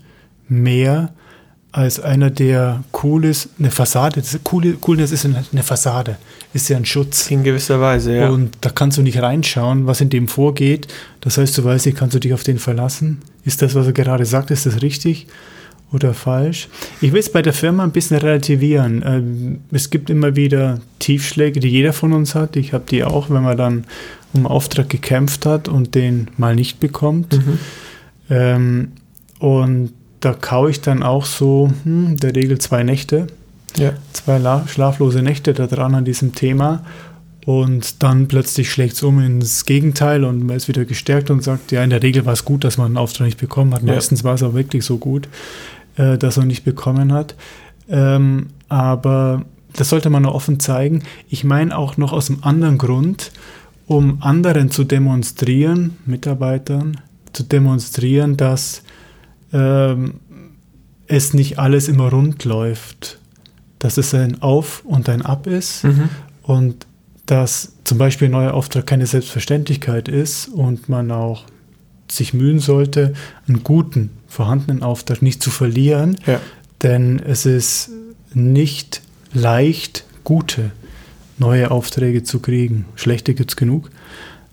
mehr 0.49 1.15
als 1.73 2.01
einer, 2.01 2.31
der 2.31 2.83
cool 3.03 3.25
ist, 3.25 3.51
eine 3.59 3.71
Fassade. 3.71 4.21
Das 4.21 4.39
cool, 4.53 4.77
Coolness 4.81 5.13
ist 5.13 5.25
eine, 5.25 5.45
eine 5.53 5.63
Fassade, 5.63 6.17
ist 6.53 6.69
ja 6.69 6.77
ein 6.77 6.85
Schutz. 6.85 7.31
In 7.31 7.45
gewisser 7.45 7.81
Weise, 7.81 8.17
ja. 8.17 8.29
Und 8.31 8.57
da 8.61 8.71
kannst 8.71 8.99
du 8.99 9.03
nicht 9.03 9.23
reinschauen, 9.23 9.87
was 9.87 10.01
in 10.01 10.11
dem 10.11 10.27
vorgeht. 10.27 10.89
Das 11.21 11.39
heißt, 11.39 11.57
du 11.57 11.65
weißt 11.65 11.87
nicht, 11.87 11.99
kannst 11.99 12.15
du 12.15 12.19
dich 12.19 12.35
auf 12.35 12.43
den 12.43 12.59
verlassen? 12.59 13.23
Ist 13.45 13.63
das, 13.63 13.75
was 13.75 13.87
er 13.87 13.93
gerade 13.93 14.25
sagt, 14.25 14.51
ist 14.51 14.67
das 14.67 14.83
richtig 14.83 15.29
oder 15.93 16.13
falsch? 16.13 16.69
Ich 17.01 17.13
will 17.13 17.21
es 17.21 17.31
bei 17.31 17.43
der 17.43 17.53
Firma 17.53 17.85
ein 17.85 17.93
bisschen 17.93 18.17
relativieren. 18.19 19.03
Ähm, 19.07 19.61
Es 19.71 19.91
gibt 19.91 20.11
immer 20.11 20.35
wieder 20.35 20.81
Tiefschläge, 20.99 21.61
die 21.61 21.69
jeder 21.69 21.93
von 21.93 22.13
uns 22.13 22.35
hat. 22.35 22.57
Ich 22.57 22.73
habe 22.73 22.85
die 22.91 23.05
auch, 23.05 23.31
wenn 23.31 23.43
man 23.43 23.57
dann 23.57 23.85
um 24.33 24.47
Auftrag 24.47 24.89
gekämpft 24.89 25.47
hat 25.47 25.69
und 25.69 25.95
den 25.95 26.29
mal 26.37 26.55
nicht 26.55 26.81
bekommt. 26.81 27.33
Mhm. 27.33 27.59
Ähm, 28.29 28.93
und 29.39 29.93
da 30.21 30.35
kaue 30.35 30.71
ich 30.71 30.81
dann 30.81 31.03
auch 31.03 31.25
so, 31.25 31.71
hm, 31.85 32.09
in 32.09 32.17
der 32.17 32.35
Regel 32.35 32.59
zwei 32.59 32.83
Nächte 32.83 33.27
Ja. 33.77 33.93
Zwei 34.13 34.41
schlaflose 34.67 35.23
Nächte 35.23 35.55
da 35.55 35.67
dran 35.67 35.95
an 35.95 36.05
diesem 36.05 36.35
Thema. 36.35 36.85
Und 37.47 38.03
dann 38.03 38.29
plötzlich 38.29 38.71
schlägt 38.71 38.95
es 38.95 39.03
um 39.03 39.19
ins 39.19 39.65
Gegenteil 39.65 40.25
und 40.25 40.45
man 40.45 40.57
ist 40.57 40.69
wieder 40.69 40.85
gestärkt 40.85 41.31
und 41.31 41.43
sagt, 41.43 41.73
ja, 41.73 41.83
in 41.83 41.91
der 41.91 42.03
Regel 42.03 42.27
war 42.27 42.35
es 42.35 42.45
gut, 42.45 42.65
dass 42.65 42.77
man 42.77 42.89
einen 42.89 42.97
Auftrag 42.99 43.27
nicht 43.27 43.41
bekommen 43.41 43.73
hat. 43.73 43.83
Meistens 43.83 44.21
ja. 44.21 44.25
war 44.25 44.35
es 44.35 44.43
auch 44.43 44.55
wirklich 44.55 44.85
so 44.85 44.99
gut, 44.99 45.29
äh, 45.97 46.19
dass 46.19 46.37
er 46.37 46.45
nicht 46.45 46.65
bekommen 46.65 47.13
hat. 47.13 47.35
Ähm, 47.89 48.49
aber 48.69 49.45
das 49.73 49.89
sollte 49.89 50.11
man 50.11 50.23
nur 50.25 50.35
offen 50.35 50.61
zeigen. 50.61 51.03
Ich 51.29 51.45
meine 51.45 51.77
auch 51.77 51.97
noch 51.97 52.13
aus 52.13 52.29
einem 52.29 52.41
anderen 52.43 52.77
Grund, 52.77 53.33
um 53.87 54.19
anderen 54.21 54.71
zu 54.71 54.85
demonstrieren, 54.85 55.97
Mitarbeitern 56.07 57.01
zu 57.33 57.43
demonstrieren, 57.43 58.37
dass 58.37 58.83
ähm, 59.53 60.15
es 61.07 61.35
nicht 61.35 61.59
alles 61.59 61.89
immer 61.89 62.11
rund 62.11 62.45
läuft, 62.45 63.19
dass 63.79 63.97
es 63.97 64.15
ein 64.15 64.43
Auf 64.43 64.85
und 64.85 65.09
ein 65.09 65.23
Ab 65.23 65.47
ist 65.47 65.85
mhm. 65.85 66.09
und 66.43 66.87
dass 67.27 67.73
zum 67.85 67.99
Beispiel 67.99 68.29
ein 68.29 68.33
neuer 68.33 68.55
Auftrag 68.55 68.87
keine 68.87 69.07
Selbstverständlichkeit 69.07 70.09
ist 70.09 70.49
und 70.49 70.89
man 70.89 71.11
auch 71.11 71.45
sich 72.11 72.35
mühen 72.35 72.59
sollte, 72.59 73.15
einen 73.47 73.63
guten, 73.63 74.11
vorhandenen 74.27 74.83
Auftrag 74.83 75.23
nicht 75.23 75.43
zu 75.43 75.51
verlieren, 75.51 76.17
ja. 76.27 76.41
denn 76.83 77.21
es 77.21 77.47
ist 77.47 77.91
nicht 78.35 79.03
leicht, 79.33 80.05
gute 80.25 80.73
neue 81.39 81.71
Aufträge 81.71 82.23
zu 82.23 82.41
kriegen. 82.41 82.85
Schlechte 82.97 83.35
gibt 83.35 83.53
es 83.53 83.57
genug, 83.57 83.91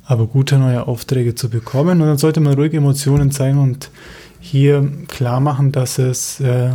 aber 0.07 0.25
gute 0.25 0.57
neue 0.57 0.87
Aufträge 0.87 1.35
zu 1.35 1.49
bekommen. 1.49 2.01
Und 2.01 2.07
dann 2.07 2.17
sollte 2.17 2.39
man 2.39 2.53
ruhig 2.53 2.73
Emotionen 2.73 3.29
zeigen 3.29 3.59
und 3.59 3.91
hier 4.39 4.89
klar 5.07 5.41
machen, 5.41 5.73
dass 5.73 5.99
es 5.99 6.39
äh, 6.39 6.71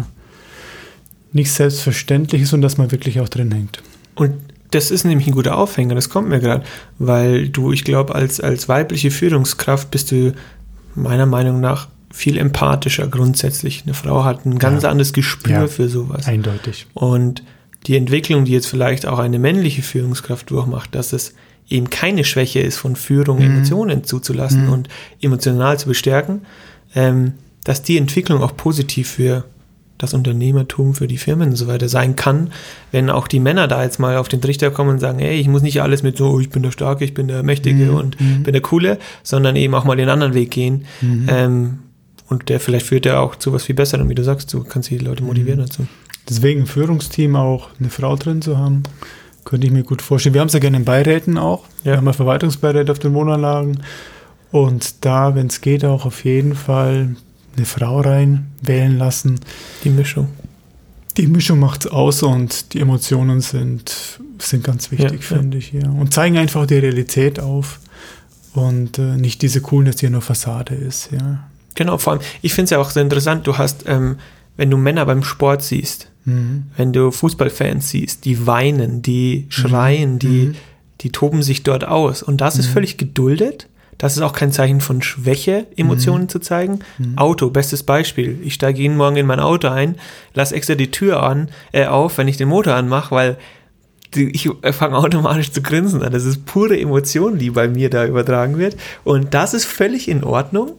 nicht 1.33 1.51
selbstverständlich 1.51 2.43
ist 2.43 2.53
und 2.53 2.61
dass 2.61 2.77
man 2.77 2.93
wirklich 2.93 3.21
auch 3.21 3.29
drin 3.29 3.51
hängt. 3.51 3.83
Und 4.15 4.35
das 4.71 4.91
ist 4.91 5.05
nämlich 5.05 5.27
ein 5.27 5.33
guter 5.33 5.57
Aufhänger, 5.57 5.95
das 5.95 6.11
kommt 6.11 6.29
mir 6.29 6.41
gerade, 6.41 6.65
weil 6.99 7.49
du, 7.49 7.73
ich 7.73 7.85
glaube, 7.85 8.15
als, 8.15 8.41
als 8.41 8.69
weibliche 8.69 9.11
Führungskraft 9.11 9.91
bist 9.91 10.13
du 10.13 10.33
meiner 10.95 11.27
Meinung 11.27 11.61
nach 11.61 11.89
viel 12.11 12.37
empathischer 12.37 13.07
grundsätzlich. 13.07 13.83
Eine 13.85 13.95
Frau 13.95 14.25
hat 14.25 14.45
ein 14.45 14.59
ganz 14.59 14.83
ja. 14.83 14.91
anderes 14.91 15.15
Gespür 15.15 15.53
ja, 15.53 15.67
für 15.69 15.89
sowas. 15.89 16.27
Eindeutig. 16.27 16.87
Und 16.93 17.43
die 17.87 17.97
Entwicklung, 17.97 18.45
die 18.45 18.53
jetzt 18.53 18.67
vielleicht 18.67 19.07
auch 19.07 19.19
eine 19.19 19.39
männliche 19.39 19.83
Führungskraft 19.83 20.51
durchmacht, 20.51 20.95
dass 20.95 21.15
es 21.15 21.35
eben 21.69 21.91
keine 21.91 22.25
Schwäche 22.25 22.61
ist, 22.61 22.77
von 22.77 22.97
Führung 22.97 23.39
mhm. 23.39 23.45
Emotionen 23.45 24.05
zuzulassen 24.05 24.67
mhm. 24.67 24.73
und 24.73 24.89
emotional 25.21 25.79
zu 25.79 25.89
bestärken, 25.89 26.43
ähm, 26.95 27.35
dass 27.65 27.83
die 27.83 27.97
Entwicklung 27.97 28.43
auch 28.43 28.57
positiv 28.57 29.09
für 29.09 29.45
das 30.03 30.15
Unternehmertum 30.15 30.95
für 30.95 31.07
die 31.07 31.17
Firmen 31.17 31.51
und 31.51 31.57
so 31.57 31.69
weiter 31.69 31.89
sein 31.89 32.17
kann, 32.17 32.51
wenn 32.91 33.09
auch 33.09 33.29
die 33.29 33.39
Männer 33.39 33.69
da 33.69 33.85
jetzt 33.85 34.01
mal 34.01 34.17
auf 34.17 34.29
den 34.29 34.41
Trichter 34.41 34.71
kommen 34.71 34.91
und 34.91 34.99
sagen, 34.99 35.21
hey, 35.21 35.39
ich 35.39 35.47
muss 35.47 35.63
nicht 35.63 35.81
alles 35.81 36.03
mit 36.03 36.17
so, 36.17 36.31
oh, 36.31 36.41
ich 36.41 36.51
bin 36.51 36.63
der 36.63 36.73
Starke, 36.73 37.05
ich 37.05 37.15
bin 37.15 37.29
der 37.29 37.43
Mächtige 37.45 37.87
mhm. 37.87 37.95
und 37.95 38.21
mhm. 38.21 38.43
bin 38.43 38.53
der 38.53 38.63
Coole, 38.63 38.99
sondern 39.23 39.55
eben 39.55 39.75
auch 39.75 39.85
mal 39.85 39.97
den 39.97 40.09
anderen 40.09 40.35
Weg 40.35 40.51
gehen. 40.51 40.87
Mhm. 41.01 41.27
Ähm, 41.29 41.79
und 42.29 42.49
der 42.49 42.59
vielleicht 42.59 42.87
führt 42.87 43.07
ja 43.07 43.21
auch 43.21 43.37
zu 43.37 43.53
was 43.53 43.65
viel 43.65 43.75
Besserem, 43.77 44.09
wie 44.09 44.15
du 44.15 44.25
sagst, 44.25 44.53
du 44.53 44.65
kannst 44.65 44.91
die 44.91 44.99
Leute 44.99 45.23
motivieren 45.23 45.61
mhm. 45.61 45.67
dazu. 45.67 45.87
Deswegen 46.29 46.67
Führungsteam 46.67 47.37
auch 47.37 47.69
eine 47.79 47.91
Frau 47.91 48.17
drin 48.17 48.43
zu 48.43 48.59
haben, 48.59 48.83
könnte 49.45 49.67
ich 49.67 49.73
mir 49.73 49.83
gut 49.83 50.03
vorstellen. 50.03 50.35
Wir 50.35 50.41
haben 50.41 50.49
es 50.49 50.55
ja 50.55 50.61
gerne 50.61 50.77
in 50.79 50.85
Beiräten 50.85 51.39
auch. 51.39 51.65
Ja. 51.85 51.93
Wir 51.93 51.97
haben 51.99 52.07
ja 52.07 52.13
Verwaltungsbeiräte 52.13 52.93
auf 52.93 52.99
den 52.99 53.15
Wohnanlagen. 53.15 53.83
Und 54.51 55.05
da, 55.05 55.35
wenn 55.35 55.47
es 55.47 55.61
geht, 55.61 55.85
auch 55.85 56.05
auf 56.05 56.25
jeden 56.25 56.55
Fall 56.55 57.17
eine 57.57 57.67
Frau 57.67 58.01
rein 58.01 58.53
wählen 58.61 58.99
lassen. 58.99 59.41
Die 59.85 59.91
Mischung. 59.91 60.29
Die 61.17 61.27
Mischung 61.27 61.59
macht 61.59 61.85
es 61.85 61.91
aus 61.91 62.23
und 62.23 62.73
die 62.73 62.81
Emotionen 62.81 63.41
sind, 63.41 64.19
sind 64.39 64.65
ganz 64.65 64.91
wichtig, 64.91 65.21
ja, 65.21 65.37
finde 65.37 65.59
ja. 65.59 65.59
ich. 65.59 65.73
Ja. 65.73 65.91
Und 65.91 66.15
zeigen 66.15 66.39
einfach 66.39 66.67
die 66.67 66.79
Realität 66.79 67.39
auf 67.41 67.81
und 68.55 68.99
äh, 68.99 69.17
nicht 69.17 69.43
diese 69.43 69.61
Coolness, 69.61 69.97
die 69.97 70.09
nur 70.09 70.23
Fassade 70.23 70.75
ist. 70.75 71.11
Ja. 71.13 71.49
Genau, 71.75 71.99
vor 71.99 72.15
allem, 72.15 72.23
ich 72.41 72.55
finde 72.55 72.65
es 72.65 72.71
ja 72.71 72.79
auch 72.79 72.91
sehr 72.91 73.03
interessant, 73.03 73.47
du 73.47 73.59
hast, 73.59 73.85
ähm, 73.87 74.17
wenn 74.57 74.71
du 74.71 74.77
Männer 74.77 75.05
beim 75.07 75.23
Sport 75.23 75.63
siehst, 75.63 76.09
mhm. 76.25 76.65
wenn 76.77 76.93
du 76.93 77.11
Fußballfans 77.11 77.91
siehst, 77.91 78.25
die 78.25 78.47
weinen, 78.47 79.03
die 79.03 79.47
schreien, 79.49 80.15
mhm. 80.15 80.19
die, 80.19 80.47
mhm. 80.47 80.55
die 81.01 81.11
toben 81.11 81.43
sich 81.43 81.63
dort 81.63 81.85
aus. 81.85 82.23
Und 82.23 82.41
das 82.41 82.59
ist 82.59 82.69
mhm. 82.69 82.73
völlig 82.73 82.97
geduldet 82.97 83.69
das 84.03 84.17
ist 84.17 84.23
auch 84.23 84.33
kein 84.33 84.51
Zeichen 84.51 84.81
von 84.81 85.01
Schwäche, 85.01 85.69
Emotionen 85.77 86.25
mhm. 86.25 86.29
zu 86.29 86.41
zeigen. 86.41 86.81
Mhm. 86.99 87.19
Auto, 87.19 87.51
bestes 87.51 87.85
Beispiel. 87.85 88.37
Ich 88.43 88.55
steige 88.55 88.83
jeden 88.83 88.97
Morgen 88.97 89.15
in 89.15 89.27
mein 89.27 89.39
Auto 89.39 89.69
ein, 89.69 89.95
lasse 90.35 90.57
extra 90.57 90.75
die 90.75 90.91
Tür 90.91 91.23
an, 91.23 91.51
äh, 91.71 91.87
auf, 91.87 92.19
wenn 92.19 92.27
ich 92.27 92.37
den 92.37 92.49
Motor 92.49 92.75
anmache, 92.75 93.15
weil 93.15 93.37
die, 94.15 94.31
ich 94.31 94.51
fange 94.73 94.97
automatisch 94.99 95.53
zu 95.53 95.63
grinsen 95.63 96.03
an. 96.03 96.13
Das 96.13 96.25
ist 96.25 96.47
pure 96.47 96.77
Emotion, 96.77 97.39
die 97.39 97.51
bei 97.51 97.69
mir 97.69 97.91
da 97.91 98.05
übertragen 98.05 98.59
wird. 98.59 98.77
Und 99.05 99.35
das 99.35 99.55
ist 99.55 99.67
völlig 99.67 100.09
in 100.09 100.25
Ordnung. 100.25 100.73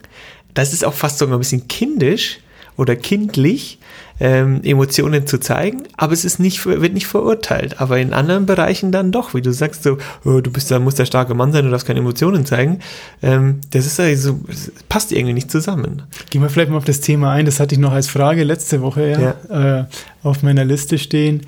Das 0.54 0.74
ist 0.74 0.84
auch 0.84 0.94
fast 0.94 1.18
sogar 1.18 1.38
ein 1.38 1.40
bisschen 1.40 1.70
kindisch 1.70 2.40
oder 2.78 2.96
kindlich, 2.96 3.80
ähm, 4.20 4.62
Emotionen 4.64 5.28
zu 5.28 5.40
zeigen, 5.40 5.84
aber 5.98 6.14
es 6.14 6.24
ist 6.24 6.40
nicht, 6.40 6.66
wird 6.66 6.94
nicht 6.94 7.08
verurteilt. 7.08 7.82
Aber 7.82 8.00
in 8.00 8.14
anderen 8.14 8.46
Bereichen 8.46 8.92
dann 8.92 9.12
doch, 9.12 9.34
wie 9.34 9.42
du 9.42 9.52
sagst, 9.52 9.84
so, 9.84 9.98
oh, 10.24 10.40
du 10.40 10.52
bist 10.52 10.72
da, 10.72 10.80
musst 10.80 11.00
der 11.00 11.06
starke 11.06 11.34
Mann 11.34 11.52
sein, 11.52 11.66
du 11.66 11.72
darfst 11.72 11.88
keine 11.88 12.00
Emotionen 12.00 12.46
zeigen. 12.46 12.80
Ähm, 13.22 13.62
das 13.72 13.86
ist 13.86 14.00
also, 14.00 14.40
passt 14.88 15.12
irgendwie 15.12 15.34
nicht 15.34 15.52
zusammen. 15.52 16.04
Gehen 16.30 16.42
wir 16.42 16.50
vielleicht 16.50 16.72
mal 16.72 16.78
auf 16.78 16.86
das 16.86 17.02
Thema 17.02 17.32
ein, 17.32 17.46
das 17.46 17.60
hatte 17.60 17.76
ich 17.76 17.80
noch 17.80 17.92
als 17.92 18.08
Frage 18.08 18.44
letzte 18.44 18.82
Woche 18.82 19.10
ja, 19.10 19.36
ja. 19.50 19.80
Äh, 19.80 19.86
auf 20.22 20.44
meiner 20.44 20.64
Liste 20.64 20.98
stehen. 20.98 21.42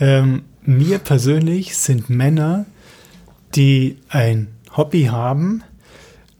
Ähm, 0.00 0.42
mir 0.62 0.98
persönlich 0.98 1.76
sind 1.76 2.08
Männer, 2.10 2.64
die 3.54 3.98
ein 4.08 4.48
Hobby 4.76 5.04
haben, 5.04 5.62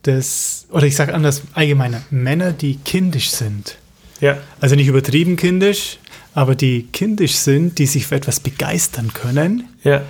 das, 0.03 0.67
oder 0.71 0.87
ich 0.87 0.97
sage 0.97 1.15
anders, 1.15 1.43
allgemeiner, 1.55 2.03
Männer, 2.11 2.53
die 2.53 2.77
kindisch 2.77 3.31
sind. 3.31 3.77
Ja. 4.21 4.39
Also 4.61 4.77
nicht 4.77 4.89
übertrieben 4.89 5.37
kindisch, 5.37 5.99
aber 6.35 6.55
die 6.55 6.89
kindisch 6.93 7.35
sind, 7.37 7.79
die 7.79 7.87
sich 7.87 8.07
für 8.07 8.17
etwas 8.17 8.41
begeistern 8.41 9.13
können. 9.13 9.69
Ja. 9.83 10.03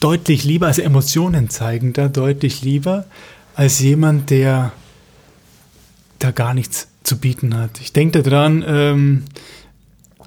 Deutlich 0.00 0.44
lieber, 0.44 0.66
also 0.66 0.82
Emotionen 0.82 1.48
zeigen 1.48 1.92
da 1.92 2.08
deutlich 2.08 2.62
lieber, 2.62 3.04
als 3.54 3.80
jemand, 3.80 4.30
der 4.30 4.72
da 6.18 6.30
gar 6.30 6.54
nichts 6.54 6.88
zu 7.02 7.18
bieten 7.18 7.56
hat. 7.56 7.80
Ich 7.80 7.92
denke 7.92 8.22
daran, 8.22 8.64
ähm, 8.66 9.24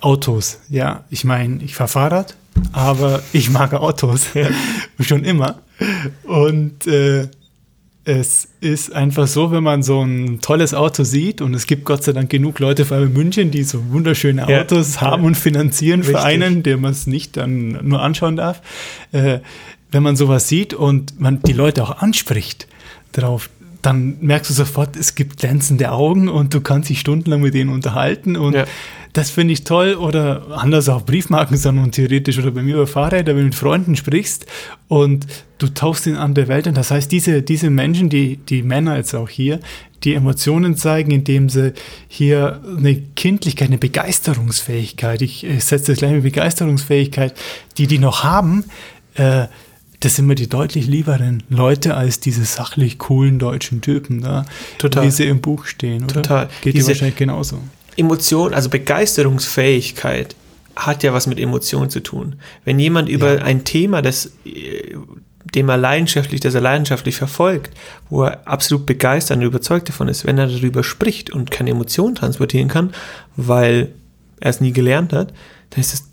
Autos. 0.01 0.59
Ja, 0.69 1.03
ich 1.09 1.25
meine, 1.25 1.61
ich 1.63 1.75
fahre 1.75 1.89
Fahrrad, 1.89 2.35
aber 2.71 3.21
ich 3.33 3.49
mag 3.49 3.73
Autos. 3.73 4.33
Ja. 4.33 4.47
Schon 4.99 5.23
immer. 5.23 5.59
Und 6.23 6.87
äh, 6.87 7.27
es 8.05 8.47
ist 8.61 8.93
einfach 8.93 9.27
so, 9.27 9.51
wenn 9.51 9.63
man 9.63 9.83
so 9.83 10.01
ein 10.01 10.39
tolles 10.41 10.73
Auto 10.73 11.03
sieht 11.03 11.41
und 11.41 11.53
es 11.53 11.67
gibt 11.67 11.85
Gott 11.85 12.03
sei 12.03 12.13
Dank 12.13 12.29
genug 12.29 12.59
Leute, 12.59 12.85
vor 12.85 12.97
allem 12.97 13.07
in 13.09 13.13
München, 13.13 13.51
die 13.51 13.63
so 13.63 13.91
wunderschöne 13.91 14.47
Autos 14.47 14.95
ja, 14.95 15.01
haben 15.01 15.25
und 15.25 15.35
finanzieren 15.35 16.01
richtig. 16.01 16.17
für 16.17 16.23
einen, 16.23 16.63
der 16.63 16.77
man 16.77 16.91
es 16.91 17.07
nicht 17.07 17.37
dann 17.37 17.79
nur 17.83 18.01
anschauen 18.01 18.35
darf. 18.35 18.61
Äh, 19.11 19.39
wenn 19.91 20.03
man 20.03 20.15
sowas 20.15 20.47
sieht 20.47 20.73
und 20.73 21.19
man 21.19 21.41
die 21.41 21.53
Leute 21.53 21.83
auch 21.83 21.97
anspricht 21.97 22.67
drauf, 23.11 23.49
dann 23.81 24.17
merkst 24.21 24.49
du 24.49 24.53
sofort, 24.53 24.95
es 24.95 25.15
gibt 25.15 25.37
glänzende 25.37 25.91
Augen 25.91 26.27
und 26.27 26.53
du 26.53 26.61
kannst 26.61 26.89
dich 26.89 26.99
stundenlang 26.99 27.41
mit 27.41 27.53
denen 27.53 27.69
unterhalten 27.69 28.35
und 28.35 28.53
ja. 28.53 28.65
Das 29.13 29.29
finde 29.31 29.53
ich 29.53 29.63
toll 29.63 29.95
oder 29.95 30.47
anders 30.51 30.87
auch 30.89 31.03
Briefmarken 31.03 31.57
sondern 31.57 31.91
theoretisch 31.91 32.37
oder 32.37 32.51
bei 32.51 32.61
mir 32.61 32.75
über 32.75 32.87
Fahrräder, 32.87 33.33
wenn 33.33 33.41
du 33.41 33.45
mit 33.45 33.55
Freunden 33.55 33.95
sprichst 33.95 34.45
und 34.87 35.25
du 35.57 35.67
tauchst 35.67 36.07
in 36.07 36.15
andere 36.15 36.47
Welten. 36.47 36.75
Das 36.75 36.91
heißt, 36.91 37.11
diese, 37.11 37.41
diese 37.41 37.69
Menschen, 37.69 38.09
die, 38.09 38.37
die 38.37 38.63
Männer 38.63 38.97
jetzt 38.97 39.15
auch 39.15 39.29
hier, 39.29 39.59
die 40.03 40.13
Emotionen 40.13 40.77
zeigen, 40.77 41.11
indem 41.11 41.49
sie 41.49 41.73
hier 42.07 42.61
eine 42.77 42.95
Kindlichkeit, 42.95 43.69
eine 43.69 43.77
Begeisterungsfähigkeit, 43.77 45.21
ich, 45.21 45.43
ich 45.43 45.65
setze 45.65 45.91
das 45.91 45.99
gleich 45.99 46.13
mit 46.13 46.23
Begeisterungsfähigkeit, 46.23 47.33
die 47.77 47.87
die 47.87 47.99
noch 47.99 48.23
haben, 48.23 48.63
äh, 49.15 49.47
das 49.99 50.15
sind 50.15 50.27
mir 50.27 50.35
die 50.35 50.47
deutlich 50.47 50.87
lieberen 50.87 51.43
Leute 51.49 51.95
als 51.95 52.21
diese 52.21 52.45
sachlich 52.45 52.99
coolen 52.99 53.37
deutschen 53.37 53.81
Typen, 53.81 54.21
da, 54.21 54.45
Total. 54.77 55.05
wie 55.05 55.11
sie 55.11 55.25
im 55.25 55.41
Buch 55.41 55.65
stehen. 55.65 56.05
Oder? 56.05 56.13
Total. 56.13 56.49
Geht 56.61 56.75
dir 56.75 56.87
wahrscheinlich 56.87 57.17
genauso. 57.17 57.59
Emotion, 57.99 58.53
also 58.53 58.69
Begeisterungsfähigkeit 58.69 60.35
hat 60.75 61.03
ja 61.03 61.13
was 61.13 61.27
mit 61.27 61.39
Emotionen 61.39 61.89
zu 61.89 61.99
tun. 61.99 62.35
Wenn 62.63 62.79
jemand 62.79 63.09
über 63.09 63.37
ja. 63.37 63.43
ein 63.43 63.65
Thema, 63.65 64.01
das 64.01 64.31
dem 65.55 65.69
er 65.69 65.77
leidenschaftlich, 65.77 66.41
das 66.41 66.53
er 66.53 66.61
leidenschaftlich 66.61 67.15
verfolgt, 67.15 67.71
wo 68.09 68.23
er 68.23 68.47
absolut 68.47 68.85
begeistert 68.85 69.37
und 69.37 69.43
überzeugt 69.43 69.89
davon 69.89 70.07
ist, 70.07 70.25
wenn 70.25 70.37
er 70.37 70.47
darüber 70.47 70.83
spricht 70.83 71.29
und 71.31 71.51
keine 71.51 71.71
Emotionen 71.71 72.15
transportieren 72.15 72.67
kann, 72.67 72.93
weil 73.35 73.89
er 74.39 74.49
es 74.49 74.61
nie 74.61 74.71
gelernt 74.71 75.13
hat, 75.13 75.33
dann 75.71 75.81
ist 75.81 75.93
das 75.93 76.03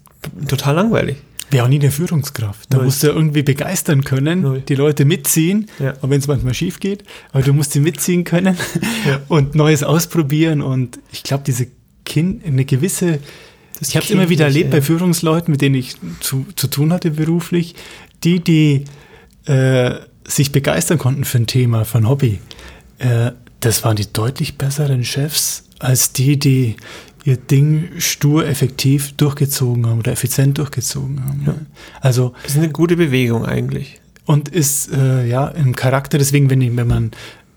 total 0.49 0.77
langweilig. 0.77 1.17
Wäre 1.51 1.65
auch 1.65 1.69
nie 1.69 1.79
eine 1.79 1.93
Führungskraft. 1.93 2.73
Da 2.73 2.79
Null. 2.79 2.87
musst 2.87 3.03
du 3.05 3.09
irgendwie 3.09 3.43
begeistern 3.43 4.03
können, 4.03 4.43
Null. 4.43 4.63
die 4.67 4.75
Leute 4.75 5.05
mitziehen, 5.05 5.69
ja. 5.79 5.95
auch 6.03 6.11
wenn 6.11 6.19
es 6.19 6.27
manchmal 6.27 6.55
schief 6.55 6.81
geht, 6.81 7.05
aber 7.33 7.45
du 7.45 7.53
musst 7.53 7.73
sie 7.73 7.81
mitziehen 7.81 8.25
können 8.25 8.57
ja. 9.07 9.21
und 9.29 9.55
Neues 9.55 9.85
ausprobieren. 9.85 10.61
Und 10.61 10.99
ich 11.13 11.23
glaube, 11.23 11.45
diese 11.47 11.69
kind, 12.07 12.47
eine 12.47 12.65
gewisse 12.65 13.19
Das 13.79 13.91
ich 13.91 13.97
habe 13.97 14.07
es 14.07 14.11
immer 14.11 14.31
wieder 14.31 14.47
erlebt 14.47 14.71
bei 14.71 14.81
Führungsleuten, 14.81 15.53
mit 15.53 15.61
denen 15.61 15.75
ich 15.75 15.97
zu, 16.21 16.47
zu 16.57 16.69
tun 16.69 16.93
hatte 16.93 17.11
beruflich, 17.11 17.75
die, 18.25 18.41
die 18.41 18.85
äh, 19.45 19.97
sich 20.27 20.53
begeistern 20.53 20.97
konnten 20.97 21.25
für 21.25 21.39
ein 21.39 21.47
Thema, 21.47 21.85
für 21.85 21.99
ein 21.99 22.09
Hobby. 22.09 22.39
Äh, 22.99 23.33
das 23.61 23.85
waren 23.85 23.97
die 23.97 24.11
deutlich 24.11 24.57
besseren 24.57 25.05
Chefs 25.05 25.65
als 25.79 26.13
die, 26.13 26.39
die 26.39 26.77
ihr 27.25 27.37
Ding 27.37 27.91
stur 27.99 28.47
effektiv 28.47 29.13
durchgezogen 29.17 29.87
haben 29.87 29.99
oder 29.99 30.13
effizient 30.13 30.59
durchgezogen 30.59 31.25
haben. 31.25 31.43
Ja. 31.47 31.55
Also 32.01 32.33
das 32.45 32.53
ist 32.53 32.59
eine 32.59 32.71
gute 32.71 32.97
Bewegung 32.97 33.45
eigentlich. 33.45 34.01
Und 34.25 34.49
ist 34.49 34.93
äh, 34.93 35.27
ja 35.27 35.49
im 35.49 35.77
Charakter, 35.77 36.19
deswegen, 36.19 36.51
wenn, 36.51 36.77
wenn 36.77 36.87
man 36.87 37.11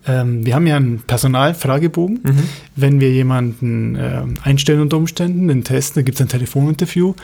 ähm, 0.06 0.46
wir 0.46 0.54
haben 0.54 0.66
ja 0.66 0.76
einen 0.76 1.00
Personalfragebogen. 1.00 2.20
Mhm. 2.22 2.42
Wenn 2.76 3.00
wir 3.00 3.10
jemanden 3.10 3.96
äh, 3.96 4.22
einstellen 4.42 4.80
unter 4.80 4.96
Umständen, 4.96 5.48
den 5.48 5.64
testen, 5.64 6.00
da 6.00 6.04
gibt 6.04 6.16
es 6.16 6.22
ein 6.22 6.28
Telefoninterview. 6.28 7.14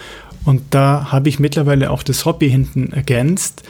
Und 0.45 0.63
da 0.71 1.11
habe 1.11 1.29
ich 1.29 1.41
mittlerweile 1.41 1.91
auch 1.91 2.03
das 2.03 2.25
Hobby 2.25 2.49
hinten 2.49 2.93
ergänzt. 2.93 3.65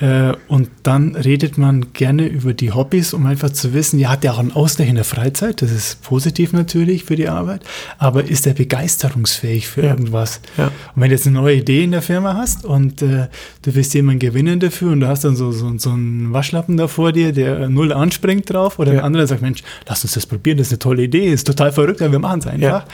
Äh, 0.00 0.32
und 0.48 0.70
dann 0.82 1.14
redet 1.14 1.56
man 1.56 1.92
gerne 1.92 2.26
über 2.26 2.52
die 2.52 2.72
Hobbys, 2.72 3.14
um 3.14 3.26
einfach 3.26 3.50
zu 3.50 3.72
wissen, 3.74 4.00
ja, 4.00 4.10
hat 4.10 4.24
er 4.24 4.34
auch 4.34 4.40
einen 4.40 4.50
Ausgleich 4.50 4.88
in 4.88 4.96
der 4.96 5.04
Freizeit, 5.04 5.62
das 5.62 5.70
ist 5.70 6.02
positiv 6.02 6.52
natürlich 6.52 7.04
für 7.04 7.14
die 7.14 7.28
Arbeit, 7.28 7.62
aber 7.98 8.24
ist 8.24 8.44
er 8.46 8.54
begeisterungsfähig 8.54 9.68
für 9.68 9.84
ja. 9.84 9.90
irgendwas? 9.90 10.40
Ja. 10.56 10.66
Und 10.66 11.02
wenn 11.02 11.10
du 11.10 11.14
jetzt 11.14 11.28
eine 11.28 11.36
neue 11.36 11.56
Idee 11.56 11.84
in 11.84 11.92
der 11.92 12.02
Firma 12.02 12.34
hast 12.34 12.64
und 12.64 13.02
äh, 13.02 13.28
du 13.62 13.74
willst 13.74 13.94
jemanden 13.94 14.18
gewinnen 14.18 14.58
dafür 14.58 14.90
und 14.90 14.98
du 14.98 15.06
hast 15.06 15.24
dann 15.24 15.36
so, 15.36 15.52
so, 15.52 15.72
so 15.78 15.90
einen 15.90 16.32
Waschlappen 16.32 16.76
da 16.76 16.88
vor 16.88 17.12
dir, 17.12 17.32
der 17.32 17.68
null 17.68 17.92
anspringt 17.92 18.52
drauf 18.52 18.80
oder 18.80 18.94
ja. 18.94 18.98
ein 18.98 19.04
anderer 19.04 19.28
sagt, 19.28 19.42
Mensch, 19.42 19.62
lass 19.86 20.02
uns 20.02 20.14
das 20.14 20.26
probieren, 20.26 20.58
das 20.58 20.68
ist 20.68 20.72
eine 20.72 20.78
tolle 20.80 21.04
Idee, 21.04 21.26
ist 21.32 21.46
total 21.46 21.70
verrückt, 21.70 22.02
aber 22.02 22.10
wir 22.10 22.18
machen 22.18 22.40
es 22.40 22.46
einfach. 22.48 22.84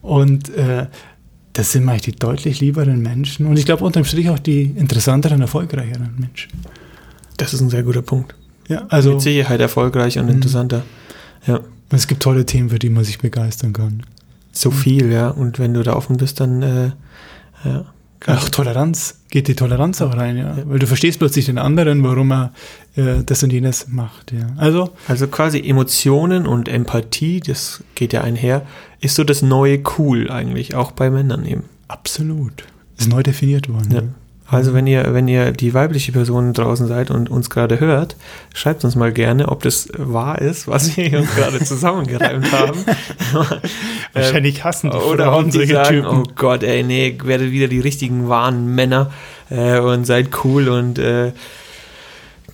Und 0.00 0.48
äh, 0.56 0.86
das 1.56 1.72
sind 1.72 1.88
eigentlich 1.88 2.02
die 2.02 2.12
deutlich 2.12 2.60
lieberen 2.60 3.00
Menschen 3.00 3.46
und 3.46 3.58
ich 3.58 3.64
glaube 3.64 3.82
unterm 3.82 4.04
Strich 4.04 4.28
auch 4.28 4.38
die 4.38 4.64
interessanteren, 4.64 5.40
erfolgreicheren 5.40 6.14
Menschen. 6.18 6.50
Das 7.38 7.54
ist 7.54 7.62
ein 7.62 7.70
sehr 7.70 7.82
guter 7.82 8.02
Punkt. 8.02 8.34
Ja, 8.68 8.84
also 8.90 9.12
mit 9.12 9.22
Sicherheit 9.22 9.60
erfolgreich 9.60 10.18
und 10.18 10.26
mhm. 10.26 10.32
interessanter. 10.32 10.82
Ja. 11.46 11.60
Es 11.90 12.08
gibt 12.08 12.22
tolle 12.22 12.44
Themen, 12.44 12.68
für 12.68 12.78
die 12.78 12.90
man 12.90 13.04
sich 13.04 13.18
begeistern 13.18 13.72
kann. 13.72 14.02
So 14.52 14.70
viel, 14.70 15.10
ja. 15.10 15.30
Und 15.30 15.58
wenn 15.58 15.72
du 15.72 15.82
da 15.82 15.94
offen 15.94 16.18
bist, 16.18 16.40
dann 16.40 16.62
äh, 16.62 16.90
ja, 17.64 17.86
Ach, 18.26 18.48
Toleranz, 18.48 19.20
geht 19.30 19.48
die 19.48 19.54
Toleranz 19.54 20.00
auch 20.00 20.16
rein, 20.16 20.36
ja. 20.36 20.56
ja. 20.56 20.62
Weil 20.66 20.78
du 20.78 20.86
verstehst 20.86 21.18
plötzlich 21.18 21.46
den 21.46 21.58
anderen, 21.58 22.02
warum 22.02 22.32
er 22.32 22.52
äh, 22.96 23.22
das 23.24 23.42
und 23.42 23.52
jenes 23.52 23.88
macht, 23.88 24.32
ja. 24.32 24.48
Also, 24.56 24.90
also 25.08 25.26
quasi 25.28 25.60
Emotionen 25.60 26.46
und 26.46 26.68
Empathie, 26.68 27.40
das 27.40 27.84
geht 27.94 28.12
ja 28.12 28.22
einher, 28.22 28.62
ist 29.00 29.14
so 29.14 29.24
das 29.24 29.42
neue 29.42 29.80
Cool 29.98 30.30
eigentlich, 30.30 30.74
auch 30.74 30.92
bei 30.92 31.10
Männern 31.10 31.44
eben. 31.44 31.64
Absolut. 31.88 32.64
Ist 32.98 33.08
neu 33.08 33.22
definiert 33.22 33.68
worden. 33.68 33.92
Ja. 33.92 34.02
Also 34.48 34.74
wenn 34.74 34.86
ihr, 34.86 35.12
wenn 35.12 35.26
ihr 35.26 35.50
die 35.50 35.74
weibliche 35.74 36.12
Person 36.12 36.52
draußen 36.52 36.86
seid 36.86 37.10
und 37.10 37.30
uns 37.30 37.50
gerade 37.50 37.80
hört, 37.80 38.16
schreibt 38.54 38.84
uns 38.84 38.94
mal 38.94 39.12
gerne, 39.12 39.48
ob 39.48 39.62
das 39.62 39.88
wahr 39.96 40.40
ist, 40.40 40.68
was 40.68 40.96
wir 40.96 41.18
uns 41.18 41.34
gerade 41.34 41.58
zusammengereimt 41.64 42.52
haben. 42.52 42.84
Wahrscheinlich 44.12 44.62
hassen 44.62 44.90
die 44.90 44.96
Oder 44.96 45.26
Frauen 45.26 45.50
solche 45.50 45.72
sagen, 45.72 46.02
Typen. 46.02 46.18
oh 46.18 46.22
Gott, 46.36 46.62
ey, 46.62 46.84
nee, 46.84 47.18
werdet 47.24 47.50
wieder 47.50 47.66
die 47.66 47.80
richtigen 47.80 48.28
wahren 48.28 48.72
Männer 48.72 49.10
äh, 49.50 49.80
und 49.80 50.04
seid 50.04 50.28
cool 50.44 50.68
und 50.68 51.00
äh, 51.00 51.32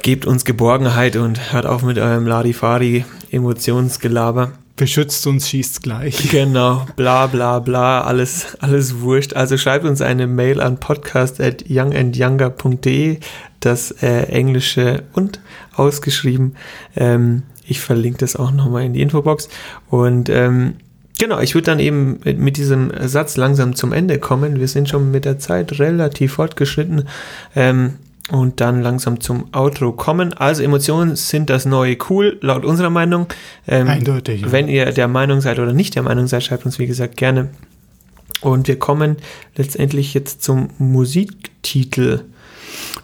gebt 0.00 0.24
uns 0.24 0.46
Geborgenheit 0.46 1.16
und 1.16 1.52
hört 1.52 1.66
auf 1.66 1.82
mit 1.82 1.98
eurem 1.98 2.26
Larifari 2.26 3.04
Emotionsgelaber 3.30 4.52
beschützt 4.76 5.26
uns, 5.26 5.48
schießt 5.48 5.82
gleich. 5.82 6.28
Genau, 6.30 6.86
bla 6.96 7.26
bla 7.26 7.58
bla, 7.58 8.02
alles, 8.02 8.56
alles 8.60 9.00
wurscht. 9.00 9.34
Also 9.34 9.56
schreibt 9.56 9.84
uns 9.84 10.00
eine 10.00 10.26
Mail 10.26 10.60
an 10.60 10.78
podcast 10.78 11.40
at 11.40 11.64
youngandyounger.de, 11.68 13.18
das 13.60 13.90
äh, 14.02 14.24
englische 14.24 15.04
und 15.12 15.40
ausgeschrieben. 15.74 16.56
Ähm, 16.96 17.42
ich 17.64 17.80
verlinke 17.80 18.18
das 18.18 18.36
auch 18.36 18.50
nochmal 18.50 18.84
in 18.84 18.92
die 18.92 19.02
Infobox. 19.02 19.48
Und 19.88 20.28
ähm, 20.28 20.74
genau, 21.18 21.40
ich 21.40 21.54
würde 21.54 21.66
dann 21.66 21.78
eben 21.78 22.20
mit, 22.24 22.38
mit, 22.38 22.56
diesem 22.56 22.90
Satz 23.06 23.36
langsam 23.36 23.74
zum 23.74 23.92
Ende 23.92 24.18
kommen. 24.18 24.58
Wir 24.58 24.68
sind 24.68 24.88
schon 24.88 25.10
mit 25.10 25.24
der 25.24 25.38
Zeit 25.38 25.78
relativ 25.78 26.34
fortgeschritten. 26.34 27.08
Ähm, 27.54 27.94
und 28.30 28.60
dann 28.60 28.82
langsam 28.82 29.20
zum 29.20 29.46
Outro 29.52 29.92
kommen. 29.92 30.32
Also 30.32 30.62
Emotionen 30.62 31.16
sind 31.16 31.50
das 31.50 31.64
neue 31.64 31.96
Cool, 32.08 32.38
laut 32.40 32.64
unserer 32.64 32.90
Meinung. 32.90 33.26
Ähm, 33.66 33.88
Eindeutig. 33.88 34.50
Wenn 34.50 34.68
ihr 34.68 34.92
der 34.92 35.08
Meinung 35.08 35.40
seid 35.40 35.58
oder 35.58 35.72
nicht 35.72 35.94
der 35.94 36.02
Meinung 36.02 36.26
seid, 36.26 36.44
schreibt 36.44 36.64
uns 36.64 36.78
wie 36.78 36.86
gesagt 36.86 37.16
gerne. 37.16 37.50
Und 38.40 38.68
wir 38.68 38.78
kommen 38.78 39.16
letztendlich 39.56 40.14
jetzt 40.14 40.42
zum 40.42 40.70
Musiktitel 40.78 42.24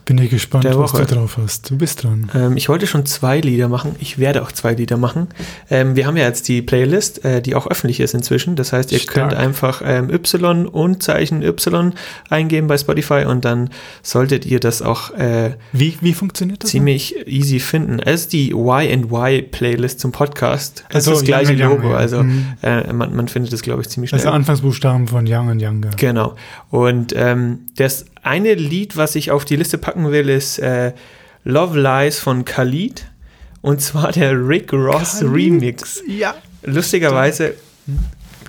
bin 0.05 0.19
ich 0.19 0.31
gespannt, 0.31 0.65
was 0.65 0.93
du 0.93 1.05
drauf 1.05 1.37
hast. 1.37 1.71
Du 1.71 1.77
bist 1.77 2.03
dran. 2.05 2.31
Ähm, 2.35 2.57
ich 2.57 2.69
wollte 2.69 2.87
schon 2.87 3.05
zwei 3.07 3.41
Lieder 3.41 3.69
machen. 3.69 3.95
Ich 3.99 4.19
werde 4.19 4.43
auch 4.43 4.53
zwei 4.53 4.75
Lieder 4.75 4.97
machen. 4.97 5.29
Ähm, 5.71 5.97
wir 5.97 6.07
haben 6.07 6.17
ja 6.17 6.25
jetzt 6.25 6.49
die 6.49 6.63
Playlist, 6.63 7.25
äh, 7.25 7.43
die 7.43 7.55
auch 7.55 7.67
öffentlich 7.67 8.01
ist 8.01 8.15
inzwischen. 8.15 8.57
Das 8.57 8.73
heißt, 8.73 8.93
ihr 8.93 8.99
Stark. 9.01 9.15
könnt 9.15 9.35
einfach 9.35 9.83
ähm, 9.85 10.11
Y 10.11 10.67
und 10.67 11.03
Zeichen 11.03 11.43
Y 11.43 11.93
eingeben 12.31 12.69
bei 12.69 12.79
Spotify 12.79 13.25
und 13.27 13.45
dann 13.45 13.71
solltet 14.03 14.47
ihr 14.47 14.61
das 14.61 14.83
auch 14.83 15.11
äh, 15.11 15.53
wie, 15.73 15.99
wie 16.01 16.15
funktioniert 16.15 16.63
das 16.63 16.71
ziemlich 16.71 17.15
noch? 17.19 17.27
easy 17.27 17.61
finden. 17.61 17.99
Es 17.99 18.23
ist 18.23 18.33
die 18.33 18.53
Y&Y 18.53 19.43
Playlist 19.51 20.01
zum 20.01 20.13
Podcast. 20.13 20.85
Das 20.89 21.07
also, 21.07 21.13
ist 21.13 21.21
das 21.21 21.27
gleiche 21.27 21.53
Young 21.53 21.71
Logo. 21.71 21.89
Young, 21.89 21.95
Also 21.95 22.23
mhm. 22.23 22.47
äh, 22.63 22.93
man, 22.93 23.15
man 23.15 23.29
findet 23.29 23.53
es, 23.53 23.63
glaube 23.63 23.83
ich, 23.83 23.89
ziemlich 23.89 24.11
schnell. 24.11 24.21
Also 24.21 24.31
Anfangsbuchstaben 24.31 25.09
von 25.09 25.27
Young 25.29 25.51
and 25.51 25.63
Younger. 25.63 25.91
Genau. 25.97 26.35
Und 26.71 27.13
ähm, 27.17 27.61
das 27.77 28.07
eine 28.29 28.55
Lied, 28.55 28.97
was 28.97 29.15
ich 29.15 29.31
auf 29.31 29.45
die 29.45 29.57
Liste 29.57 29.79
packen 29.79 30.11
will, 30.11 30.29
ist 30.29 30.59
äh, 30.59 30.93
Love 31.45 31.81
Lies 31.81 32.21
von 32.21 32.45
Khalid. 32.45 33.07
Und 33.63 33.81
zwar 33.81 34.13
der 34.13 34.33
Rick 34.33 34.73
Ross 34.73 35.21
Khalid? 35.21 35.33
Remix. 35.33 36.03
Ja. 36.07 36.35
Lustigerweise 36.63 37.55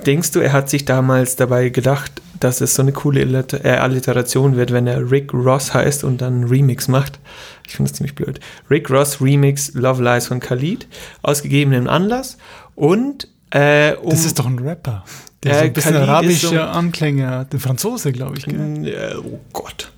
denkst 0.05 0.31
du, 0.31 0.39
er 0.39 0.53
hat 0.53 0.69
sich 0.69 0.85
damals 0.85 1.35
dabei 1.35 1.69
gedacht, 1.69 2.21
dass 2.39 2.61
es 2.61 2.75
so 2.75 2.81
eine 2.81 2.91
coole 2.91 3.21
äh, 3.21 3.69
Alliteration 3.69 4.55
wird, 4.55 4.71
wenn 4.71 4.87
er 4.87 5.11
Rick 5.11 5.33
Ross 5.33 5.73
heißt 5.73 6.03
und 6.03 6.21
dann 6.21 6.45
Remix 6.45 6.87
macht. 6.87 7.19
Ich 7.67 7.75
finde 7.75 7.89
das 7.89 7.97
ziemlich 7.97 8.15
blöd. 8.15 8.39
Rick 8.69 8.89
Ross 8.89 9.21
Remix 9.21 9.73
Love 9.73 10.03
Lies 10.03 10.27
von 10.27 10.39
Khalid, 10.39 10.87
ausgegebenen 11.21 11.87
Anlass. 11.87 12.37
Und 12.75 13.27
äh, 13.51 13.93
um, 13.95 14.09
Das 14.09 14.25
ist 14.25 14.39
doch 14.39 14.45
ein 14.45 14.59
Rapper. 14.59 15.03
Der 15.43 15.51
äh, 15.51 15.55
so 15.55 15.63
ein 15.65 15.73
bisschen 15.73 15.95
arabische 15.95 16.47
so, 16.47 16.59
Anklänge 16.59 17.29
hat. 17.29 17.53
Der 17.53 17.59
Franzose, 17.59 18.11
glaube 18.11 18.37
ich. 18.37 18.45
Gell? 18.45 19.21
Oh 19.23 19.39
Gott. 19.53 19.91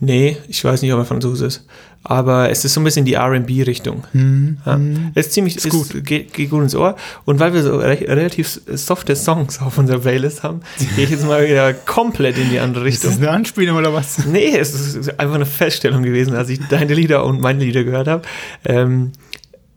Nee, 0.00 0.36
ich 0.48 0.62
weiß 0.64 0.82
nicht, 0.82 0.92
ob 0.92 0.98
er 0.98 1.04
Franzose 1.04 1.46
ist. 1.46 1.64
Aber 2.06 2.50
es 2.50 2.62
ist 2.66 2.74
so 2.74 2.80
ein 2.80 2.84
bisschen 2.84 3.06
die 3.06 3.14
RB-Richtung. 3.14 4.04
Mhm. 4.12 4.58
Ja. 4.66 4.76
Mhm. 4.76 5.12
Es 5.14 5.28
ist 5.28 5.32
ziemlich 5.32 5.56
ist 5.56 5.70
gut. 5.70 6.04
geht, 6.04 6.34
geht, 6.34 6.50
gut 6.50 6.62
ins 6.62 6.74
Ohr. 6.74 6.96
Und 7.24 7.40
weil 7.40 7.54
wir 7.54 7.62
so 7.62 7.78
re 7.78 7.98
relativ 7.98 8.60
softe 8.66 9.16
Songs 9.16 9.60
auf 9.62 9.78
unserer 9.78 10.00
Playlist 10.00 10.42
haben, 10.42 10.60
gehe 10.96 11.04
ich 11.04 11.10
jetzt 11.10 11.26
mal 11.26 11.48
wieder 11.48 11.72
komplett 11.72 12.36
in 12.36 12.50
die 12.50 12.60
andere 12.60 12.84
Richtung. 12.84 13.10
Ist 13.10 13.18
das 13.18 13.26
eine 13.26 13.34
Anspielung 13.34 13.78
oder 13.78 13.94
was? 13.94 14.26
Nee, 14.26 14.54
es 14.54 14.74
ist 14.74 15.18
einfach 15.18 15.36
eine 15.36 15.46
Feststellung 15.46 16.02
gewesen, 16.02 16.34
als 16.34 16.50
ich 16.50 16.60
deine 16.68 16.92
Lieder 16.92 17.24
und 17.24 17.40
meine 17.40 17.64
Lieder 17.64 17.84
gehört 17.84 18.08
habe. 18.08 18.22
Ähm, 18.66 19.12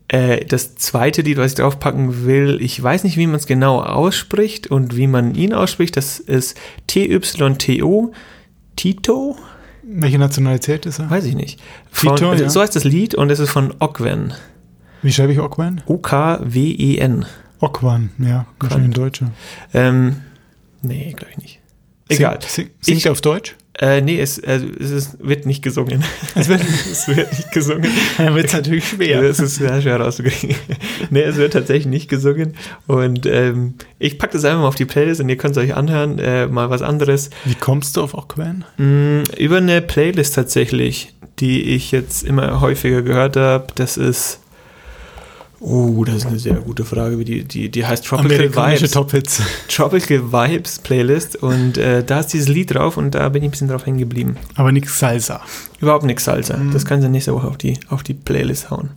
äh, 0.08 0.44
das 0.44 0.74
zweite 0.76 1.22
Lied, 1.22 1.36
was 1.36 1.52
ich 1.52 1.58
draufpacken 1.58 2.24
will, 2.24 2.58
ich 2.60 2.82
weiß 2.82 3.04
nicht, 3.04 3.16
wie 3.16 3.26
man 3.26 3.36
es 3.36 3.46
genau 3.46 3.82
ausspricht 3.82 4.66
und 4.68 4.96
wie 4.96 5.06
man 5.06 5.34
ihn 5.34 5.52
ausspricht. 5.52 5.96
Das 5.96 6.18
ist 6.18 6.58
T-Y-T-O. 6.86 8.12
Tito? 8.76 9.36
Welche 9.82 10.18
Nationalität 10.18 10.86
ist 10.86 10.98
er? 10.98 11.10
Weiß 11.10 11.24
ich 11.24 11.34
nicht. 11.34 11.60
Von, 11.90 12.16
Tito, 12.16 12.32
ja. 12.32 12.48
So 12.48 12.60
heißt 12.60 12.74
das 12.74 12.84
Lied 12.84 13.14
und 13.14 13.30
es 13.30 13.38
ist 13.38 13.50
von 13.50 13.74
Okwen. 13.78 14.32
Wie 15.02 15.12
schreibe 15.12 15.32
ich 15.32 15.40
Okwen? 15.40 15.82
O-K-W-E-N. 15.86 17.26
Okwan, 17.60 18.10
ja, 18.18 18.46
wahrscheinlich 18.60 18.90
ein 18.90 18.92
Deutscher. 18.92 19.32
Ähm, 19.74 20.22
nee, 20.82 21.12
glaube 21.12 21.32
ich 21.32 21.38
nicht. 21.38 21.60
Egal. 22.08 22.38
Sing, 22.40 22.66
sing, 22.66 22.74
singt 22.80 22.98
ich, 22.98 23.08
auf 23.10 23.20
Deutsch? 23.20 23.56
Äh, 23.80 24.00
nee, 24.00 24.20
es, 24.20 24.38
äh, 24.38 24.60
es 24.80 24.90
ist, 24.90 25.16
wird 25.20 25.46
nicht 25.46 25.62
gesungen. 25.62 26.04
Es 26.34 26.48
wird, 26.48 26.60
es 26.62 27.08
wird 27.08 27.32
nicht 27.32 27.52
gesungen. 27.52 27.90
Dann 28.18 28.34
wird 28.34 28.46
es 28.46 28.52
natürlich 28.52 28.88
schwer. 28.88 29.22
Es 29.28 29.38
ist 29.38 29.56
sehr 29.56 29.80
schwer 29.80 30.00
rauszukriegen. 30.00 30.56
nee, 31.10 31.22
es 31.22 31.36
wird 31.36 31.52
tatsächlich 31.52 31.86
nicht 31.86 32.08
gesungen. 32.08 32.54
Und 32.86 33.26
ähm, 33.26 33.74
ich 33.98 34.18
packe 34.18 34.32
das 34.34 34.44
einfach 34.44 34.60
mal 34.60 34.68
auf 34.68 34.74
die 34.74 34.84
Playlist 34.84 35.20
und 35.20 35.28
ihr 35.28 35.36
könnt 35.36 35.56
es 35.56 35.62
euch 35.62 35.74
anhören. 35.74 36.18
Äh, 36.18 36.46
mal 36.46 36.70
was 36.70 36.82
anderes. 36.82 37.30
Wie 37.44 37.54
kommst 37.54 37.96
du 37.96 38.02
auf 38.02 38.16
Aquan? 38.16 38.64
Mm, 38.78 39.22
über 39.36 39.58
eine 39.58 39.80
Playlist 39.80 40.34
tatsächlich, 40.34 41.14
die 41.38 41.62
ich 41.74 41.92
jetzt 41.92 42.24
immer 42.24 42.60
häufiger 42.60 43.02
gehört 43.02 43.36
habe. 43.36 43.68
Das 43.74 43.96
ist 43.96 44.40
Oh, 45.60 46.04
das 46.04 46.16
ist 46.16 46.26
eine 46.26 46.38
sehr 46.38 46.54
gute 46.54 46.84
Frage. 46.84 47.24
Die, 47.24 47.42
die, 47.44 47.68
die 47.68 47.84
heißt 47.84 48.04
Tropical 48.04 48.54
Vibes. 48.54 48.90
Top 48.92 49.10
Hits. 49.10 49.42
Tropical 49.68 50.32
Vibes 50.32 50.78
Playlist. 50.78 51.36
Und 51.36 51.76
äh, 51.78 52.04
da 52.04 52.20
ist 52.20 52.28
dieses 52.28 52.48
Lied 52.48 52.74
drauf 52.74 52.96
und 52.96 53.14
da 53.14 53.28
bin 53.28 53.42
ich 53.42 53.48
ein 53.48 53.50
bisschen 53.50 53.68
drauf 53.68 53.84
hängen 53.84 53.98
geblieben. 53.98 54.36
Aber 54.54 54.70
nichts 54.70 54.98
Salsa. 54.98 55.40
Überhaupt 55.80 56.04
nichts 56.04 56.24
Salsa. 56.24 56.56
Mhm. 56.56 56.72
Das 56.72 56.84
kannst 56.84 57.04
du 57.04 57.10
nächste 57.10 57.34
Woche 57.34 57.48
auf 57.48 57.58
die, 57.58 57.78
auf 57.88 58.02
die 58.04 58.14
Playlist 58.14 58.70
hauen. 58.70 58.90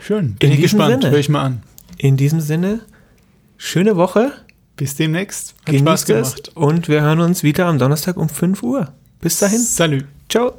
Schön. 0.00 0.34
Bin 0.34 0.50
In 0.50 0.56
ich 0.56 0.62
gespannt. 0.62 1.02
Sinne, 1.02 1.12
Hör 1.12 1.18
ich 1.18 1.28
mal 1.28 1.42
an. 1.42 1.62
In 1.96 2.16
diesem 2.16 2.40
Sinne, 2.40 2.80
schöne 3.56 3.96
Woche. 3.96 4.32
Bis 4.76 4.94
demnächst. 4.94 5.56
Hat 5.60 5.66
Genießt 5.66 5.82
Spaß 5.82 6.04
gemacht. 6.06 6.48
Es 6.48 6.56
und 6.56 6.88
wir 6.88 7.02
hören 7.02 7.18
uns 7.18 7.42
wieder 7.42 7.66
am 7.66 7.80
Donnerstag 7.80 8.16
um 8.16 8.28
5 8.28 8.62
Uhr. 8.62 8.92
Bis 9.20 9.40
dahin. 9.40 9.58
Salut. 9.58 10.04
Ciao. 10.28 10.52